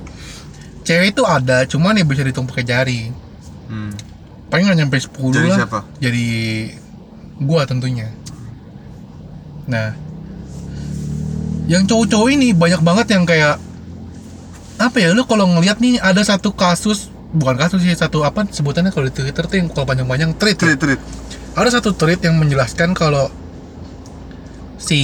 [0.81, 3.01] cewek itu ada cuman ya bisa dihitung pakai jari
[3.69, 3.93] Hmm.
[4.49, 5.79] paling nggak nyampe 10 Jadi lah siapa?
[5.99, 6.25] jadi
[7.39, 8.09] gua tentunya
[9.63, 9.93] nah
[11.67, 13.61] yang cowok-cowok ini banyak banget yang kayak
[14.75, 18.89] apa ya lu kalau ngelihat nih ada satu kasus bukan kasus sih satu apa sebutannya
[18.89, 20.73] kalau di Twitter tuh yang kalau panjang-panjang tweet ya.
[20.73, 21.01] Treat.
[21.57, 23.31] Ada satu tweet yang menjelaskan kalau
[24.79, 25.01] si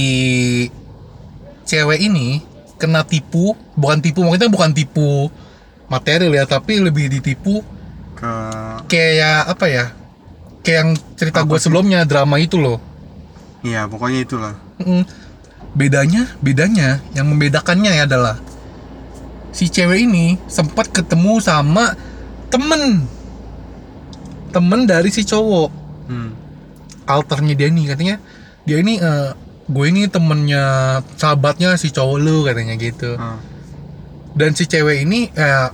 [1.66, 2.40] cewek ini
[2.76, 5.32] kena tipu bukan tipu maksudnya bukan tipu
[5.86, 7.62] material ya tapi lebih ditipu
[8.16, 8.32] Ke
[8.88, 9.84] kayak apa ya?
[10.64, 12.80] Kayak yang cerita gue sebelumnya drama itu loh.
[13.60, 14.54] Iya, pokoknya itulah.
[14.80, 15.04] Mm.
[15.76, 18.40] bedanya bedanya yang membedakannya ya adalah
[19.52, 21.92] si cewek ini sempat ketemu sama
[22.48, 23.04] temen.
[24.56, 26.30] Temen dari si cowok Hmm.
[27.04, 28.16] alternya dia nih katanya
[28.62, 29.30] dia ini eh,
[29.66, 30.64] gue ini temennya
[31.14, 33.38] sahabatnya si cowok lu katanya gitu Ah.
[34.34, 35.68] dan si cewek ini eh,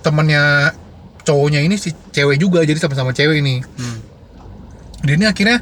[0.00, 0.72] temennya
[1.22, 3.98] cowoknya ini si cewek juga jadi sama-sama cewek ini Hmm.
[5.02, 5.58] dia ini akhirnya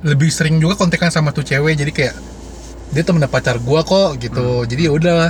[0.00, 2.14] lebih sering juga kontekan sama tuh cewek jadi kayak
[2.88, 5.22] dia temen pacar gua kok gitu jadi ya udah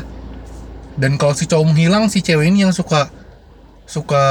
[0.95, 3.11] dan kalau si cowok menghilang si cewek ini yang suka
[3.89, 4.25] suka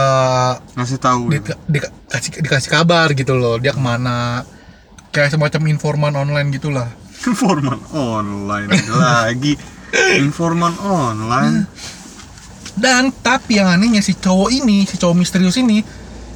[0.71, 1.21] Ngasih tahu.
[1.27, 1.51] di, gitu.
[1.65, 4.45] di- dikasih dikasih kabar gitu loh dia ke mana
[5.09, 6.85] kayak semacam informan online gitulah
[7.25, 9.57] Informan online lagi.
[10.15, 11.65] Informan online.
[12.75, 15.81] dan tapi yang anehnya si cowok ini si cowok misterius ini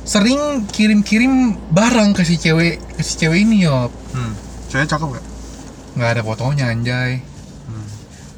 [0.01, 1.29] sering kirim-kirim
[1.69, 4.34] barang ke si cewek ke si cewek ini yo Hmm.
[4.67, 5.25] Cewek cakep gak?
[5.93, 7.21] nggak ada fotonya anjay
[7.62, 7.86] Hmm.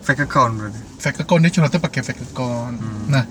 [0.02, 0.80] Fake account berarti.
[1.00, 3.08] fake account dia curhatnya pakai fake account Hmm.
[3.08, 3.24] nah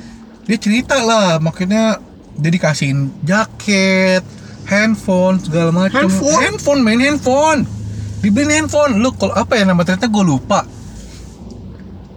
[0.43, 1.99] dia cerita lah makanya
[2.35, 4.25] dia dikasihin jaket
[4.65, 6.41] handphone segala macam Handphone?
[6.41, 7.61] handphone main handphone
[8.19, 10.63] dibeliin handphone lu kalau apa ya nama ternyata gue lupa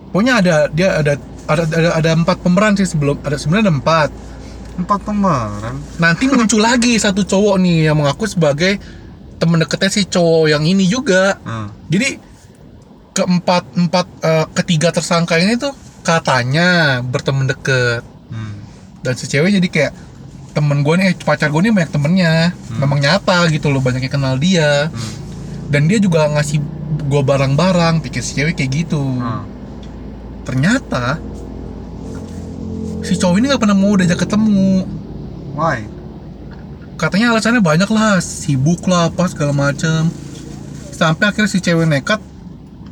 [0.10, 1.14] pokoknya ada dia ada
[1.46, 4.10] ada ada, ada empat pemeran sih sebelum ada sebenarnya ada empat
[4.76, 5.76] Empat pemeran.
[5.98, 8.76] nanti muncul lagi satu cowok nih yang mengaku sebagai
[9.36, 11.72] temen deketnya si cowok yang ini juga Hmm.
[11.88, 12.20] jadi
[13.12, 15.72] keempat empat eh, ketiga tersangka ini tuh
[16.04, 18.04] katanya berteman deket.
[19.06, 19.94] Dan si cewek jadi kayak
[20.52, 22.34] temen gue nih eh, pacar gue nih banyak temennya
[22.74, 25.14] memang nyata gitu loh banyak yang kenal dia Hmm.
[25.68, 26.58] dan dia juga ngasih
[27.04, 29.46] gue barang-barang pikir si cewek kayak gitu Hmm.
[30.42, 31.22] ternyata
[33.02, 34.86] si cowok ini nggak pernah mau diajak ketemu
[35.54, 35.86] Why?
[36.96, 40.10] katanya alasannya banyak lah sibuk lah apa segala macem
[40.90, 42.24] sampai akhirnya si cewek nekat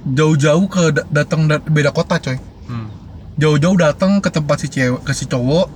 [0.06, 2.92] jauh-jauh ke da- datang da- beda kota coy Hmm.
[3.36, 5.68] jauh-jauh datang ke tempat si cewek ke si cowok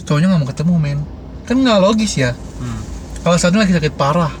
[0.00, 0.98] cowoknya nggak mau ketemu men
[1.42, 2.80] kan nggak logis ya Hmm.
[3.22, 4.34] alasannya lagi sakit parah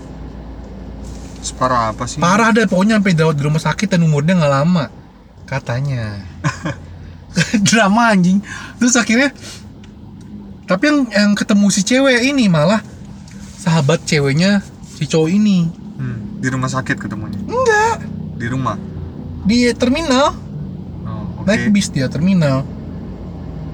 [1.38, 2.18] Separah apa sih?
[2.18, 4.84] parah deh pokoknya sampai dirawat di rumah sakit dan umurnya nggak lama
[5.44, 6.18] katanya
[7.64, 8.42] drama anjing
[8.76, 9.30] terus akhirnya
[10.64, 12.82] tapi yang yang ketemu si cewek ini malah
[13.56, 15.58] sahabat ceweknya si cowok ini
[15.98, 16.38] Hmm.
[16.38, 17.34] Di rumah sakit ketemunya.
[17.40, 18.78] enggak Di rumah.
[19.42, 20.30] di terminal
[21.02, 21.42] Oh, oke.
[21.44, 22.62] naik bis dia terminal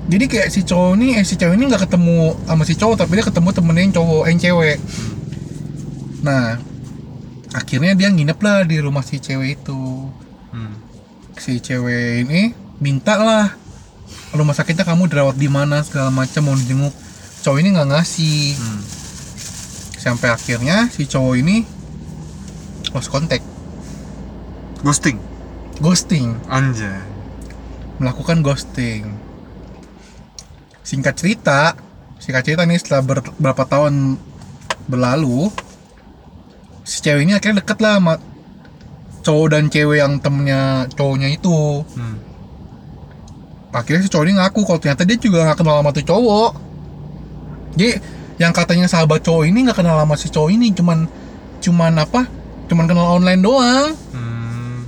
[0.05, 3.17] jadi kayak si cowok ini eh si cewek ini nggak ketemu sama si cowok tapi
[3.17, 4.79] dia ketemu temennya yang cowok yang cewek
[6.21, 6.57] nah
[7.51, 9.81] akhirnya dia nginep lah di rumah si cewek itu
[10.55, 10.79] Hmm.
[11.35, 13.59] si cewek ini minta lah
[14.31, 16.95] rumah sakitnya kamu dirawat di mana segala macam mau dijenguk
[17.43, 18.81] cowok ini nggak ngasih Hmm.
[19.99, 21.65] sampai akhirnya si cowok ini
[22.93, 23.43] lost contact
[24.85, 25.17] Ghosting.
[25.81, 27.03] ghosting Anjay.
[27.99, 29.11] melakukan ghosting
[30.85, 31.73] singkat cerita
[32.17, 34.21] singkat cerita nih setelah ber- beberapa tahun
[34.85, 35.49] berlalu
[36.83, 38.15] si cewek ini akhirnya deket lah sama
[39.21, 42.21] cowok dan cewek yang temennya cowoknya itu Hmm.
[43.73, 46.51] akhirnya si cowok ini ngaku kalau ternyata dia juga nggak kenal sama tuh cowok
[47.75, 47.99] jadi
[48.37, 51.09] yang katanya sahabat cowok ini nggak kenal sama si cowok ini cuman
[51.59, 52.29] cuman apa
[52.67, 54.85] cuman kenal online doang Hmm.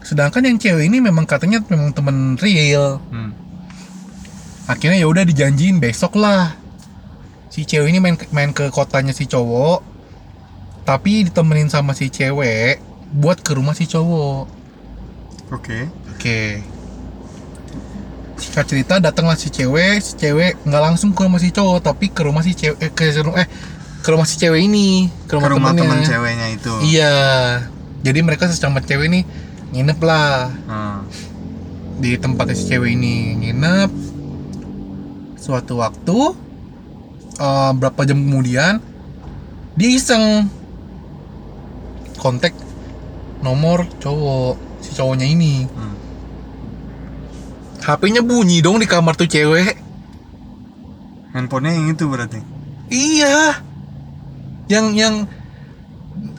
[0.00, 3.34] sedangkan yang cewek ini memang katanya memang temen real Hmm.
[4.68, 6.52] Akhirnya ya udah dijanjiin besok lah.
[7.48, 9.80] Si cewek ini main ke- main ke kotanya si cowok.
[10.84, 14.44] Tapi ditemenin sama si cewek buat ke rumah si cowok.
[15.50, 15.88] Oke.
[16.12, 16.60] Oke.
[18.38, 19.98] Singkat cerita datanglah si cewek.
[19.98, 23.08] Si cewek nggak langsung ke rumah si cowok tapi ke rumah si cewek eh, ke
[23.18, 23.48] rumah eh
[23.98, 25.08] ke rumah si cewek ini.
[25.26, 25.88] Ke ke rumah, rumah temennya.
[25.88, 26.72] teman ceweknya itu.
[26.86, 27.14] Iya.
[27.98, 29.20] Jadi mereka sesama cewek ini
[29.72, 30.52] nginep lah.
[30.68, 31.00] Hmm.
[31.98, 33.90] di tempatnya si cewek ini nginep
[35.38, 36.18] suatu waktu
[37.38, 38.82] eh, berapa jam kemudian
[39.78, 40.50] dia iseng
[42.18, 42.50] kontak
[43.40, 45.64] nomor cowok si cowoknya ini.
[45.70, 45.94] Hmm.
[47.78, 49.78] HP-nya bunyi dong di kamar tuh cewek.
[51.32, 52.40] Handphonenya yang itu berarti?
[52.90, 53.62] Iya.
[54.66, 55.14] Yang yang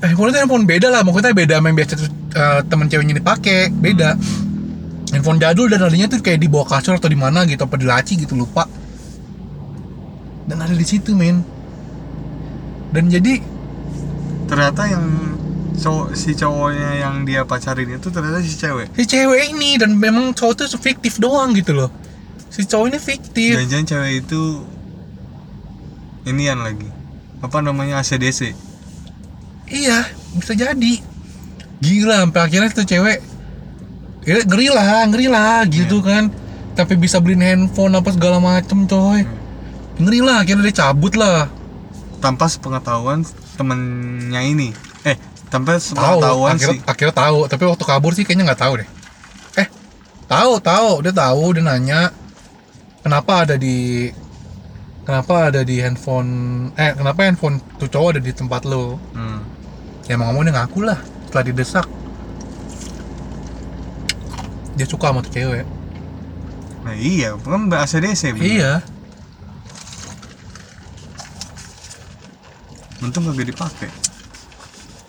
[0.04, 1.02] eh handphone itu handphone beda lah.
[1.08, 3.72] Maksudnya beda sama yang biasa tuh, eh, temen ceweknya dipakai.
[3.72, 4.20] Beda.
[5.16, 7.88] Handphone jadul dan adanya tuh kayak di bawah kasur atau di mana gitu apa di
[7.88, 8.70] laci gitu lupa
[10.50, 11.46] dan ada di situ men.
[12.90, 13.38] Dan jadi
[14.50, 15.06] ternyata yang
[15.78, 18.90] cowok si cowoknya yang dia pacarin itu ternyata si cewek.
[18.98, 21.94] Si cewek ini dan memang cowok tuh fiktif doang gitu loh.
[22.50, 23.62] Si cowok ini fiktif.
[23.62, 24.42] Jangan-jangan cewek itu
[26.26, 26.90] inian lagi.
[27.40, 28.68] Apa namanya ACDC
[29.70, 30.94] iya bisa jadi.
[31.80, 33.24] Gila sampai akhirnya tuh cewek
[34.28, 36.34] ya, ngeri lah ngeri lah gitu kan.
[36.76, 39.24] Tapi bisa beliin handphone apa segala macem coy
[40.00, 41.52] ngeri lah akhirnya dia cabut lah.
[42.24, 43.24] Tanpa sepengetahuan
[43.60, 44.72] temennya ini.
[45.04, 45.16] Eh
[45.52, 47.40] tanpa tahu sepengetahuan akhirnya, sih akhirnya tahu.
[47.52, 48.90] Tapi waktu kabur sih kayaknya nggak tahu deh.
[49.60, 49.68] Eh
[50.32, 50.92] tahu tahu.
[51.04, 52.02] Dia tahu dia nanya
[53.04, 54.08] kenapa ada di
[55.04, 56.32] kenapa ada di handphone
[56.76, 58.96] eh kenapa handphone tuh cowok ada di tempat lo?
[59.16, 59.44] Hmm.
[60.10, 61.88] ya mau ngomong dia ngaku lah setelah didesak.
[64.80, 65.66] Dia suka sama tuh cewek.
[66.88, 68.48] Nah iya kan ACDC bener.
[68.48, 68.72] iya
[73.00, 73.90] untung kagak dipakai.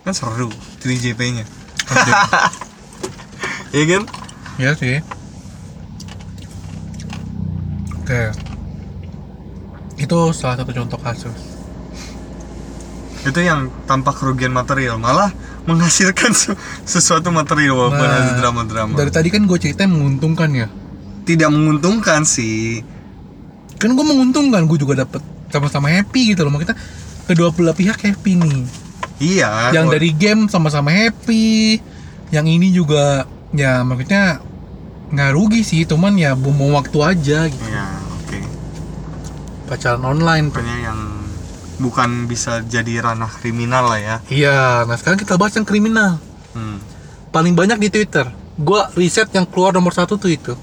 [0.00, 0.48] Kan seru
[0.80, 1.44] 3JP nya
[3.74, 4.02] iya kan?
[4.56, 4.96] Iya sih.
[7.96, 8.22] Oke.
[9.96, 11.34] Itu salah satu contoh kasus.
[13.20, 15.28] Itu yang tanpa kerugian material malah
[15.62, 18.94] menghasilkan su- sesuatu material walaupun Nah, ada drama-drama.
[18.94, 20.66] dari tadi kan gue cerita menguntungkan ya?
[21.22, 22.80] Tidak menguntungkan sih.
[23.76, 26.56] Kan gue menguntungkan gue juga dapet sama-sama happy gitu loh.
[26.56, 26.72] Kita
[27.30, 28.60] kedua belah pihak happy nih.
[29.22, 31.78] Iya yang dari game sama-sama happy.
[32.34, 34.42] Yang ini juga ya maksudnya
[35.10, 37.66] nggak rugi sih cuman ya bom waktu aja gitu.
[37.70, 37.86] Ya
[38.18, 38.38] oke.
[39.70, 40.50] Pacaran online.
[40.50, 41.00] Pokoknya yang
[41.78, 44.16] bukan bisa jadi ranah kriminal lah ya.
[44.26, 44.58] Iya
[44.90, 46.18] nah sekarang kita bahas yang kriminal.
[46.50, 46.82] Hmm.
[47.30, 48.26] paling banyak di Twitter.
[48.58, 50.58] Gua riset yang keluar nomor satu tuh itu.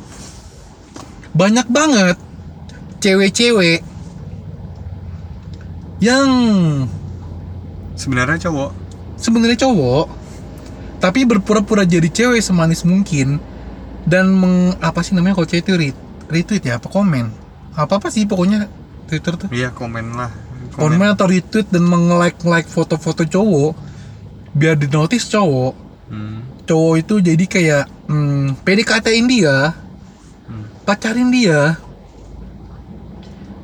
[1.32, 2.20] Banyak banget
[3.00, 3.80] cewek-cewek
[6.00, 6.28] yang
[7.94, 8.70] sebenarnya cowok.
[9.18, 10.06] sebenarnya cowok
[10.98, 13.38] tapi berpura-pura jadi cewek semanis mungkin
[14.06, 17.30] dan meng, apa sih namanya kalau cewek itu ret- retweet ya apa komen?
[17.74, 18.66] Apa apa sih pokoknya
[19.06, 19.50] Twitter tuh.
[19.50, 20.32] Iya komen lah.
[20.74, 21.02] Komen.
[21.06, 23.74] Atau retweet dan meng-like like foto-foto cowok
[24.54, 25.74] biar di notice cowok.
[26.08, 26.40] Hmm.
[26.64, 29.76] cowok itu jadi kayak hmm, PDKT-in dia
[30.48, 30.64] Hmm.
[30.88, 31.76] pacarin dia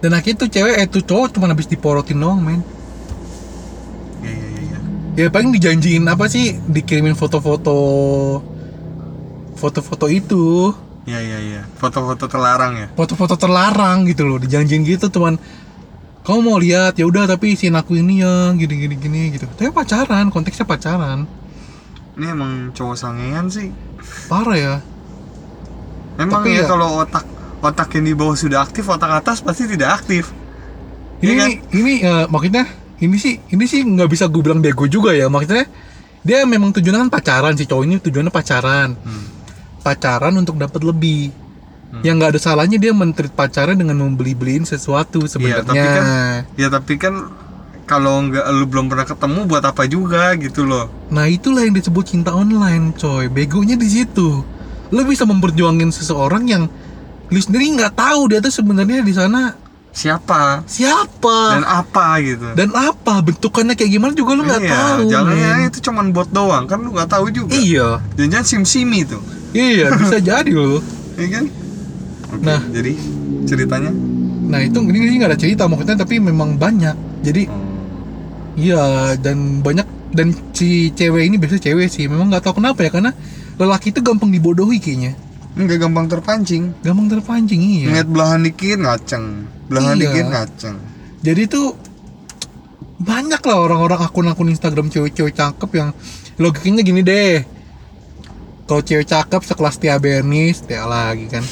[0.04, 2.60] dan akhirnya tuh cewek eh tuh cowok cuma habis diporotin doang men.
[4.20, 4.80] Iya iya iya iya.
[5.16, 6.60] ya paling dijanjiin apa sih?
[6.60, 7.76] Dikirimin foto-foto
[9.56, 10.76] foto-foto itu.
[11.08, 11.62] Iya iya iya.
[11.80, 12.88] Foto-foto terlarang ya?
[12.92, 15.40] Foto-foto terlarang gitu loh dijanjiin gitu cuman
[16.28, 17.00] kamu mau lihat?
[17.00, 19.48] Ya udah tapi isiin aku ini ya gini gini gini gitu.
[19.48, 21.24] Tapi pacaran konteksnya pacaran.
[22.20, 23.72] Ini emang cowok sangean sih.
[24.28, 24.76] Parah ya.
[26.20, 27.24] Memang Tapi ya, ya- kalau otak
[27.64, 30.30] otak yang di bawah sudah aktif, otak atas pasti tidak aktif.
[31.18, 31.50] ini Iya kan?
[31.72, 32.64] ini eh, maksudnya
[33.00, 35.72] ini sih ini sih nggak bisa gue bilang bego juga ya maksudnya
[36.20, 39.24] dia memang tujuannya kan pacaran si cowok ini tujuannya pacaran Hmm.
[39.80, 41.32] pacaran untuk dapat lebih
[41.90, 42.02] Hmm.
[42.02, 46.68] yang nggak ada salahnya dia mentreat pacaran dengan membeli beliin sesuatu sebenarnya tapi kan- Ya
[46.68, 47.14] tapi kan
[47.84, 50.92] kalau nggak lu belum pernah ketemu buat apa juga gitu loh.
[51.08, 54.44] Nah itulah yang disebut cinta online coy Begonya di situ
[54.90, 56.64] Lo bisa memperjuangin seseorang yang
[57.32, 59.54] Lu sendiri nggak tahu dia tuh sebenarnya di sana
[59.94, 62.50] Siapa siapa dan apa gitu.
[62.58, 65.70] dan apa bentukannya kayak gimana juga lu nggak iya, tahu ya men.
[65.70, 67.54] itu cuman bot doang kan lu nggak tahu juga.
[67.54, 69.22] iya Jangan sim simi tuh,
[69.54, 70.82] iya bisa jadi loh
[71.14, 71.46] ya kan?
[72.34, 72.58] Oke, Nah.
[72.74, 72.98] jadi
[73.46, 73.94] ceritanya.
[74.50, 77.46] nah itu ini nggak ada cerita maksudnya tapi memang banyak jadi
[78.58, 82.90] iya dan banyak dan si cewek ini biasanya cewek sih memang nggak tahu kenapa ya
[82.90, 83.12] karena
[83.62, 85.14] lelaki itu gampang dibodohi kayaknya
[85.54, 86.74] Nggak gampang terpancing.
[86.80, 89.26] gampang terpancing iya Ngeliat belahan dikit ngaceng,
[89.66, 90.02] belahan Iya.
[90.04, 90.76] dikit ngaceng.
[91.20, 91.78] jadi tuh
[92.96, 95.90] banyak lah orang-orang akun-akun Instagram cewek-cewek cakep yang
[96.36, 97.44] logikanya gini deh
[98.64, 101.44] kalau cewek cakep sekelas Tia Bernis Tia lagi kan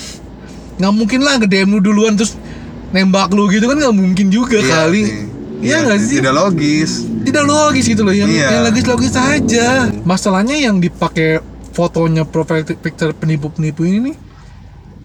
[0.74, 2.40] nggak mungkin lah nge DM lu duluan terus
[2.90, 5.24] nembak lu gitu kan nggak mungkin juga Iya kali sih.
[5.62, 6.92] iya nggak sih Tidak logis.
[7.22, 8.48] tidak logis gitu loh yang, Iya.
[8.50, 9.68] yang logis-logis aja
[10.02, 14.16] masalahnya yang dipakai fotonya profile picture penipu-penipu ini nih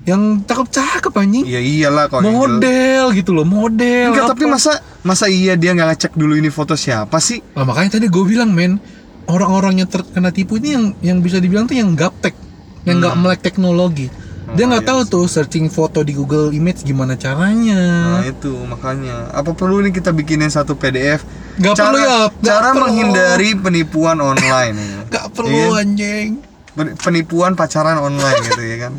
[0.06, 4.32] yang cakep-cakep anjing Iya iyalah kalau model gitu loh model Enggak, apa.
[4.34, 7.42] tapi masa masa iya dia nggak ngecek dulu ini foto siapa sih?
[7.54, 8.78] Lah, makanya tadi gue bilang men
[9.26, 12.38] orang-orang yang terkena tipu ini yang yang bisa dibilang tuh yang gaptek
[12.86, 14.62] yang nggak melek teknologi dia Hmm.
[14.62, 17.82] Oh, nggak iya tahu tuh searching foto di Google Image gimana caranya
[18.14, 21.26] Nah itu makanya apa perlu nih kita bikinin satu PDF?
[21.58, 22.80] Nggak cara, perlu ya, nggak Cara perlu.
[22.80, 24.78] menghindari penipuan online.
[25.10, 25.82] Gak perlu Iya.
[25.82, 26.28] anjing
[26.76, 28.92] Penipuan pacaran online gitu ya kan?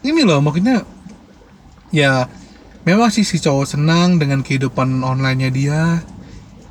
[0.00, 0.86] ini loh maksudnya
[1.90, 2.30] ya
[2.82, 5.80] memang sih si cowok senang dengan kehidupan onlinenya dia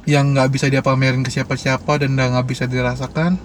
[0.05, 3.35] yang nggak bisa dia pamerin ke siapa-siapa dan nggak bisa dirasakan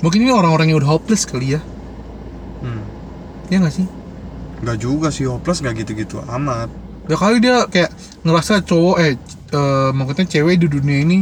[0.00, 1.62] mungkin ini orang-orang yang udah hopeless kali ya
[2.58, 2.80] Hmm.
[3.46, 3.86] ya nggak sih
[4.58, 6.72] Nggak juga sih hopeless nggak gitu-gitu amat.
[7.04, 7.92] ya kali dia kayak
[8.24, 9.14] ngerasa cowok eh
[9.52, 11.20] eh, maksudnya cewek di dunia ini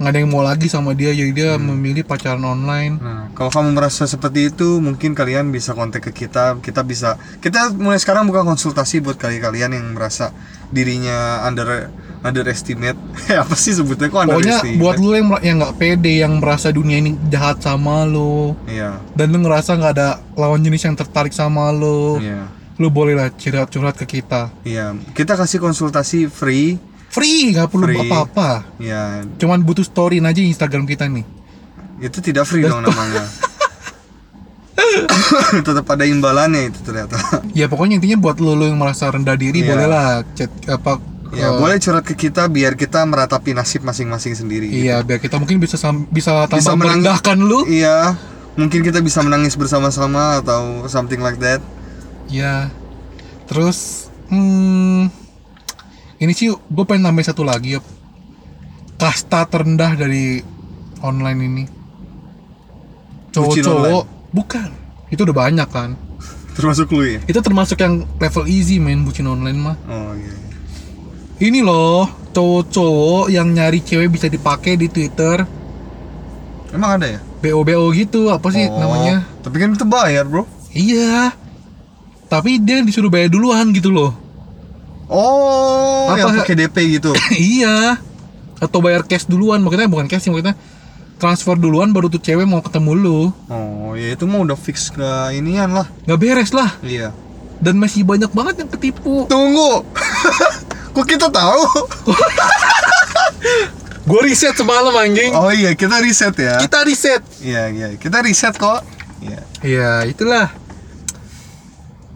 [0.00, 2.96] nggak ada yang mau lagi sama dia jadi dia memilih pacaran online.
[2.96, 6.56] Nah, kalau kamu merasa seperti itu, mungkin kalian bisa kontak ke kita.
[6.64, 10.32] Kita bisa, kita mulai sekarang buka konsultasi buat kalian yang merasa
[10.72, 11.92] dirinya under
[12.24, 12.96] underestimate.
[13.44, 14.08] apa sih sebutnya?
[14.08, 18.56] Kok pokoknya buat lu yang yang nggak pede yang merasa dunia ini jahat sama lo
[18.64, 22.48] Iya, dan lu ngerasa nggak ada lawan jenis yang tertarik sama lo iya,
[22.80, 24.48] lu boleh lah curhat curhat ke kita.
[24.64, 24.96] Iya.
[25.12, 26.80] Kita kasih konsultasi free.
[27.10, 28.00] Free nggak perlu Free.
[28.00, 31.26] apa-apa Ya, cuman butuh story aja Instagram kita nih
[32.00, 33.28] itu tidak free dong namanya.
[35.60, 37.20] Tetap ada imbalannya itu ternyata.
[37.52, 39.68] ya pokoknya intinya buat lo, lo yang merasa rendah diri Iya.
[39.68, 40.96] boleh lah chat apa
[41.30, 44.66] Ya, eh, boleh curhat ke kita biar kita meratapi nasib masing-masing sendiri.
[44.66, 48.18] iya biar kita mungkin bisa sam- bisa tambah Bisa menang- merendahkan lu Iya,
[48.56, 51.62] mungkin kita bisa menangis bersama-sama atau something like that.
[52.26, 52.66] ya
[53.44, 55.06] terus hmm,
[56.20, 57.80] ini sih gue pengen nambahin satu lagi ya
[58.94, 60.44] kasta terendah dari
[61.00, 61.64] online ini
[63.30, 64.68] cowok-cowok bukan
[65.08, 65.96] itu udah banyak kan
[66.50, 67.20] Termasuk lu ya?
[67.24, 70.28] itu termasuk yang level easy main bucin online mah Oh iya.
[70.28, 70.36] iya.
[71.40, 75.46] ini loh cowok-cowok yang nyari cewek bisa dipakai di Twitter
[76.70, 77.18] Emang ada ya?
[77.40, 80.44] BO-BO gitu apa sih Oh, namanya Tapi kan itu bayar, Bro.
[80.70, 81.32] iya
[82.26, 84.14] tapi dia disuruh bayar duluan gitu loh
[85.10, 87.10] Oh, Apa- yang pakai DP gitu.
[87.34, 87.98] iya
[88.56, 90.52] atau bayar cash duluan maksudnya bukan cash sih maksudnya
[91.16, 95.02] transfer duluan baru tuh cewek mau ketemu lu Oh, ya itu mah udah fix ke
[95.32, 95.88] inian lah.
[96.04, 97.10] nggak beres lah Iya.
[97.58, 99.82] dan masih banyak banget yang ketipu Tunggu.
[100.92, 101.62] Kok kita tahu?
[104.02, 106.58] gue riset semalam anjing Oh iya, kita riset ya.
[106.58, 107.88] kita riset Iya, iya.
[107.94, 108.82] Kita riset kok.
[109.20, 109.40] Iya.
[109.60, 110.48] ya itulah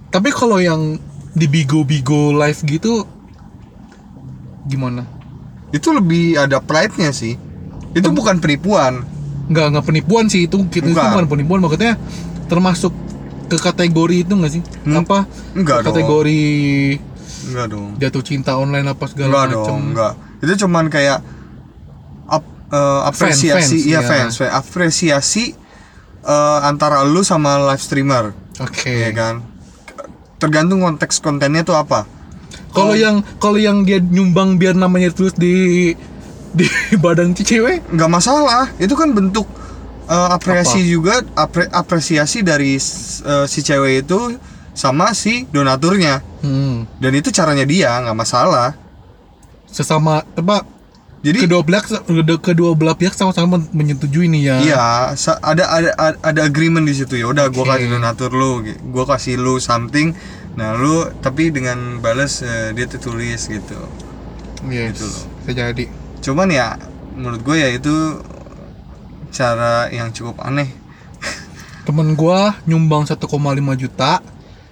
[0.09, 0.97] tapi kalau yang
[1.35, 3.05] di bigo-bigo live gitu
[4.65, 5.05] gimana
[5.69, 7.35] Itu lebih ada pride-nya sih.
[7.91, 9.03] Itu bukan penipuan.
[9.45, 11.05] nggak nggak penipuan sih itu itu Bukan.
[11.05, 12.01] bukan penipuan maksudnya
[12.47, 12.97] termasuk
[13.45, 15.05] ke kategori itu nggak sih Hmm?
[15.05, 16.41] apa Enggak kategori
[17.45, 17.93] Enggak dong.
[17.99, 20.13] jatuh cinta online apa segala Enggak macam dong, enggak.
[20.41, 21.19] Itu cuman kayak
[22.27, 24.01] ap- eh, apresiasi, fans, iya ya.
[24.03, 24.53] fans, fans.
[24.55, 25.45] apresiasi
[26.25, 29.45] eh, antara lu sama live streamer, oke ya kan?
[30.45, 32.05] Tergantung konteks kontennya tuh apa.
[32.71, 35.95] kalau yang kalau yang dia nyumbang biar namanya terus di
[36.51, 36.67] di
[37.03, 39.47] badan si cewek Nggak masalah, itu kan bentuk
[40.05, 44.37] eh, apresiasi juga apre- apresiasi dari eh, si cewek itu
[44.71, 46.19] sama si donaturnya.
[46.43, 48.75] hmm, Dan itu caranya dia, nggak masalah.
[49.67, 50.63] sesama apa
[51.25, 51.81] Jadi kedua belah
[52.37, 54.85] kedua, belah pihak sama-sama menyetujui nih ya Iya,
[55.41, 57.33] ada ada ada- agreement di situ ya.
[57.33, 57.81] Udah gua Oke.
[57.81, 58.61] kasih donatur lu,
[58.93, 60.13] gua kasih lu something.
[60.61, 63.79] Nah, lu tapi dengan balas eh, dia tuh tulis gitu.
[64.69, 65.25] yes, gitu loh.
[65.49, 65.85] jadi
[66.21, 66.77] Cuman ya
[67.17, 68.21] menurut gue ya itu
[69.33, 70.69] cara yang cukup aneh.
[71.85, 73.29] temen gua nyumbang 1,5
[73.77, 74.25] juta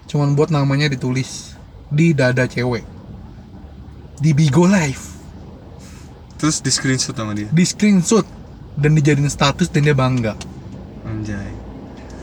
[0.09, 1.53] cuman buat namanya ditulis
[1.93, 2.89] di dada cewek
[4.17, 5.22] di Bigo Live
[6.43, 7.47] Terus di screenshot sama dia.
[7.47, 8.27] di screenshot.
[8.75, 10.35] Dan dijadiin status dan dia bangga.
[11.07, 11.55] Anjay.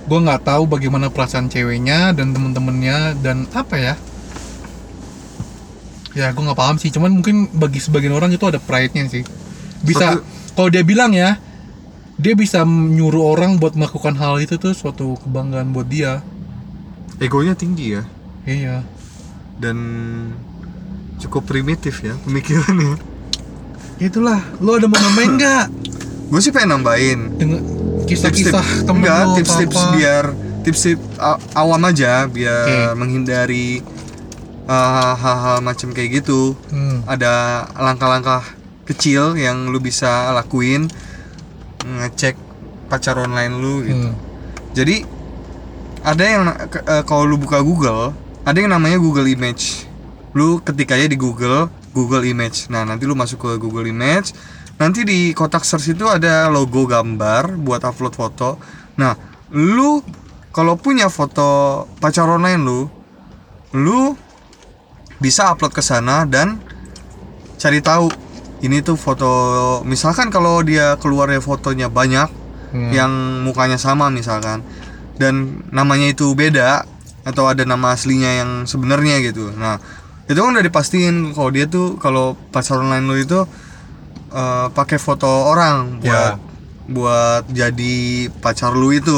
[0.09, 3.93] gue nggak tahu bagaimana perasaan ceweknya dan temen-temennya dan apa ya?
[6.17, 6.89] Ya gue nggak paham sih.
[6.89, 9.22] Cuman mungkin bagi sebagian orang itu ada pride-nya sih.
[9.86, 10.26] Bisa Suatu-
[10.57, 11.38] kalau dia bilang ya
[12.20, 16.26] dia bisa nyuruh orang buat melakukan hal itu tuh suatu kebanggaan buat dia.
[17.22, 18.03] Egonya tinggi ya.
[18.49, 18.82] Iya.
[19.61, 19.78] Dan
[21.22, 22.95] cukup primitif ya pemikirannya
[24.00, 25.66] Itulah, lu ada mau nambahin nggak?
[26.30, 27.60] gue sih pengen nambahin Dengan
[28.06, 30.24] kisah-kisah temen enggak atau tips-tips biar
[30.62, 31.02] tips-tips
[31.54, 32.97] awam aja biar Oke.
[32.97, 33.82] menghindari
[34.66, 37.02] uh, hal-hal macam kayak gitu Hmm.
[37.06, 38.45] ada langkah-langkah
[38.86, 40.86] kecil yang lu bisa lakuin
[41.82, 42.38] ngecek
[42.88, 44.18] pacar online lu gitu Hmm.
[44.74, 45.06] jadi
[46.02, 48.14] ada yang eh, kalau lu buka Google
[48.45, 49.89] ada yang namanya Google Image
[50.34, 52.70] lu ketik aja di Google Google Image.
[52.72, 54.34] Nah nanti lu masuk ke Google Image.
[54.80, 58.56] Nanti di kotak search itu ada logo gambar buat upload foto.
[58.96, 59.16] Nah
[59.52, 60.00] lu
[60.56, 62.82] kalau punya foto pacar online lu
[63.78, 64.18] lu
[65.20, 66.58] bisa upload ke sana dan
[67.60, 68.10] cari tahu
[68.64, 69.30] ini tuh foto
[69.84, 72.94] misalkan kalau dia keluarnya fotonya banyak Hmm.
[72.94, 73.12] yang
[73.42, 74.62] mukanya sama misalkan
[75.18, 76.86] dan namanya itu beda
[77.26, 79.50] atau ada nama aslinya yang sebenarnya gitu.
[79.58, 79.82] Nah
[80.30, 83.39] itu kan udah dipastiin kalau dia tuh kalau pacar online lo itu
[84.30, 86.38] eh, pakai foto orang buat Ya.
[86.88, 87.97] buat jadi
[88.36, 89.17] pacar lu itu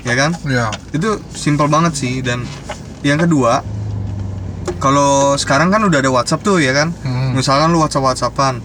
[0.00, 0.70] ya kan Ya.
[0.90, 2.46] itu simple banget sih dan
[3.02, 3.62] yang kedua
[4.78, 7.34] kalau sekarang kan udah ada WhatsApp tuh ya kan Hmm.
[7.34, 8.62] misalkan lu WhatsApp WhatsAppan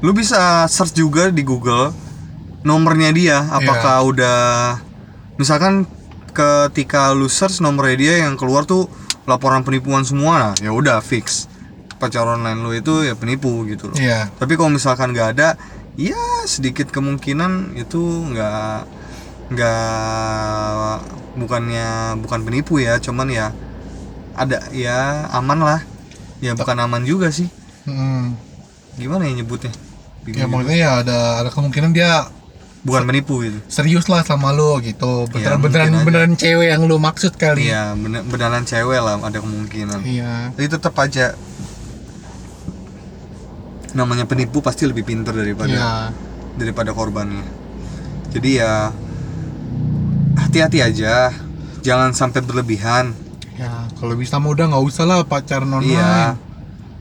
[0.00, 1.90] lu bisa search juga di Google
[2.62, 4.38] nomornya dia apakah udah
[5.34, 5.84] misalkan
[6.30, 8.86] ketika lu search nomornya dia yang keluar tuh
[9.28, 11.44] laporan penipuan semua nah ya udah fix
[11.98, 14.32] pacar online lu itu ya penipu gitu loh Iya.
[14.34, 15.48] tapi kalau misalkan nggak ada
[15.94, 18.86] ya sedikit kemungkinan itu nggak
[19.48, 20.96] nggak
[21.36, 23.46] bukannya bukan penipu ya cuman ya
[24.32, 25.80] ada ya aman lah
[26.38, 27.48] ya bukan aman juga sih
[27.82, 28.36] Hmm.
[28.94, 29.80] gimana ya nyebutnya Ya
[30.22, 30.52] Bingung juga.
[30.52, 32.28] maksudnya ya ada ada kemungkinan dia
[32.80, 35.26] bukan penipu gitu serius lah sama lo gitu.
[35.30, 36.04] Ya, Beneran beneran aja.
[36.04, 37.66] beneran cewek yang lo maksud kali.
[37.66, 40.52] iya bener beneran cewek lah ada kemungkinan Iya.
[40.52, 41.34] tapi tetap aja
[43.90, 45.92] namanya penipu pasti lebih pintar daripada Iya.
[46.54, 47.44] daripada korbannya
[48.30, 48.72] jadi ya
[50.38, 51.32] hati-hati aja
[51.80, 53.14] jangan sampai berlebihan
[53.54, 55.98] Ya, kalau bisa mah udah nggak usah lah pacaran online.
[55.98, 56.38] Iya.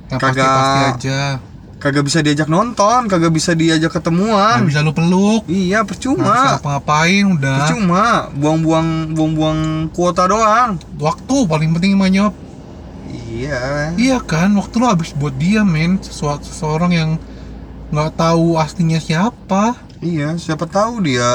[0.09, 1.21] Yang Kagak- pasti-pasti aja.
[1.88, 5.47] Kagak bisa diajak nonton kagak bisa diajak Nggak ketemuan bisa lu peluk.
[5.47, 7.55] iya Nggak bisa percuma apa-ngapain udah.
[7.63, 9.59] percuma buang-buang buang-buang
[9.89, 12.33] kuota doang Waktu paling penting mah nyop.
[13.07, 17.09] iya Iya kan, waktu lo habis buat dia men, sesuatu seseorang yang
[17.88, 19.79] nggak tahu aslinya siapa.
[19.97, 21.31] iya siapa tahu dia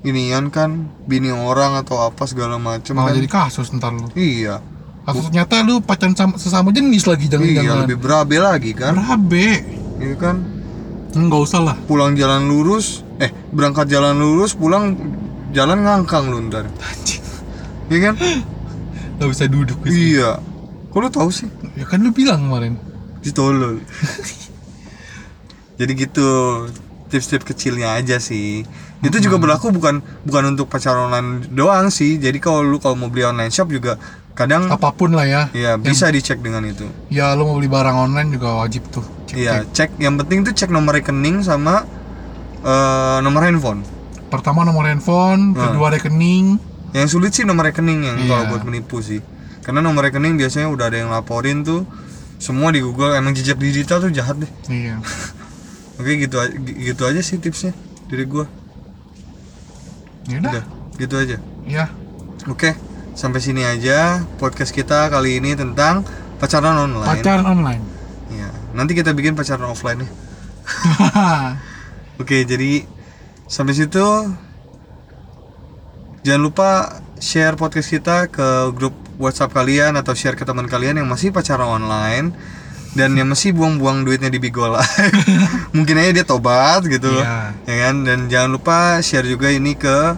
[0.00, 0.70] inian kan
[1.04, 4.08] bini orang atau apa segala macem Malah kan jadi kasus ntar lu.
[4.14, 4.62] iya
[5.08, 7.78] Kasus ternyata lu pacaran sama, sesama jenis lagi iya jangan-jangan.
[7.88, 8.92] lebih berabe lagi kan?
[8.92, 9.64] Berabe.
[10.04, 10.36] iya kan?
[11.16, 11.76] Enggak usah lah.
[11.88, 14.92] pulang jalan lurus eh berangkat jalan lurus pulang
[15.56, 16.68] jalan ngangkang lu ntar.
[17.88, 18.14] Iya kan?
[19.16, 20.20] Gak bisa duduk di sini.
[20.20, 20.36] iya.
[20.92, 21.48] Kok lu tahu sih?
[21.72, 22.76] Ya kan lu bilang kemarin.
[23.18, 23.82] ditolol
[25.78, 26.28] jadi gitu
[27.08, 28.66] tips-tips kecilnya aja sih.
[29.00, 32.18] Itu juga berlaku bukan bukan untuk pacar online doang sih.
[32.18, 33.96] Jadi kalau lu kalau mau beli online shop juga
[34.38, 35.42] kadang Apa pun lah ya.
[35.50, 39.02] ya bisa dicek dengan itu Ya lu mau beli barang online juga wajib tuh.
[39.26, 39.74] Cek, iya cek.
[39.74, 41.82] cek yang penting tuh cek nomor rekening sama
[42.60, 43.82] eh, nomor handphone
[44.28, 45.72] Pertama nomor handphone, Hmm.
[45.72, 46.60] kedua rekening.
[46.88, 48.28] yang sulit sih nomor rekening yang Iya.
[48.30, 49.20] kalau buat menipu sih
[49.60, 51.84] karena nomor rekening biasanya udah ada yang laporin tuh
[52.38, 54.96] semua di Google emang jejak digital tuh jahat deh Iya.
[55.98, 57.74] oke gitu aja, gitu aja sih tipsnya
[58.06, 58.46] dari gua
[60.24, 60.64] Ya udah.
[60.96, 61.92] gitu aja Ya.
[62.46, 62.72] Oke,
[63.18, 66.06] sampai sini aja podcast kita kali ini tentang
[66.38, 67.18] pacaran online.
[67.18, 67.82] Pacaran online.
[68.30, 68.46] Ya,
[68.78, 70.10] nanti kita bikin pacaran offline ya.
[72.22, 72.86] Oke, jadi
[73.50, 74.06] sampai situ
[76.22, 76.70] jangan lupa
[77.18, 81.66] share podcast kita ke grup WhatsApp kalian atau share ke teman kalian yang masih pacaran
[81.66, 82.30] online
[82.94, 85.10] dan yang masih buang-buang duitnya di Bigo Live.
[85.76, 87.10] Mungkin aja dia tobat gitu.
[87.10, 87.50] Iya.
[87.66, 88.06] Ya kan?
[88.06, 90.14] Dan jangan lupa share juga ini ke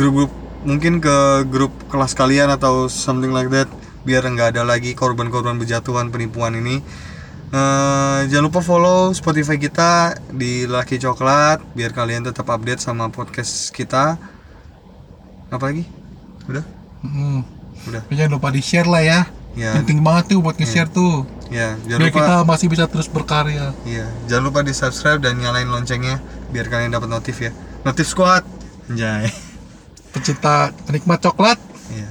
[0.00, 3.66] grup-grup mungkin ke grup kelas kalian atau something like that
[4.02, 6.82] biar nggak ada lagi korban-korban berjatuhan penipuan ini.
[7.52, 13.68] Eh, jangan lupa follow Spotify kita di Laki Coklat biar kalian tetap update sama podcast
[13.70, 14.16] kita.
[15.52, 15.84] Apa lagi?
[16.48, 16.64] Udah?
[17.04, 17.44] Hmm.
[17.84, 18.00] Udah.
[18.08, 19.20] Tapi Jangan lupa di share lah ya.
[19.52, 21.28] Ya, Penting banget tuh buat nge-share tuh.
[21.52, 22.18] ya, jangan Biar lupa.
[22.24, 23.76] kita masih bisa terus berkarya.
[23.84, 27.52] Iya, jangan lupa di subscribe dan nyalain loncengnya biar kalian dapat notif ya.
[27.84, 28.48] Notif squad.
[28.88, 29.28] Anjay.
[30.12, 31.58] Pecinta penikmat coklat.
[31.92, 32.08] Iya.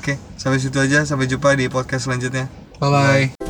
[0.00, 1.04] Oke, sampai situ aja.
[1.04, 2.48] Sampai jumpa di podcast selanjutnya.
[2.80, 3.43] Bye bye.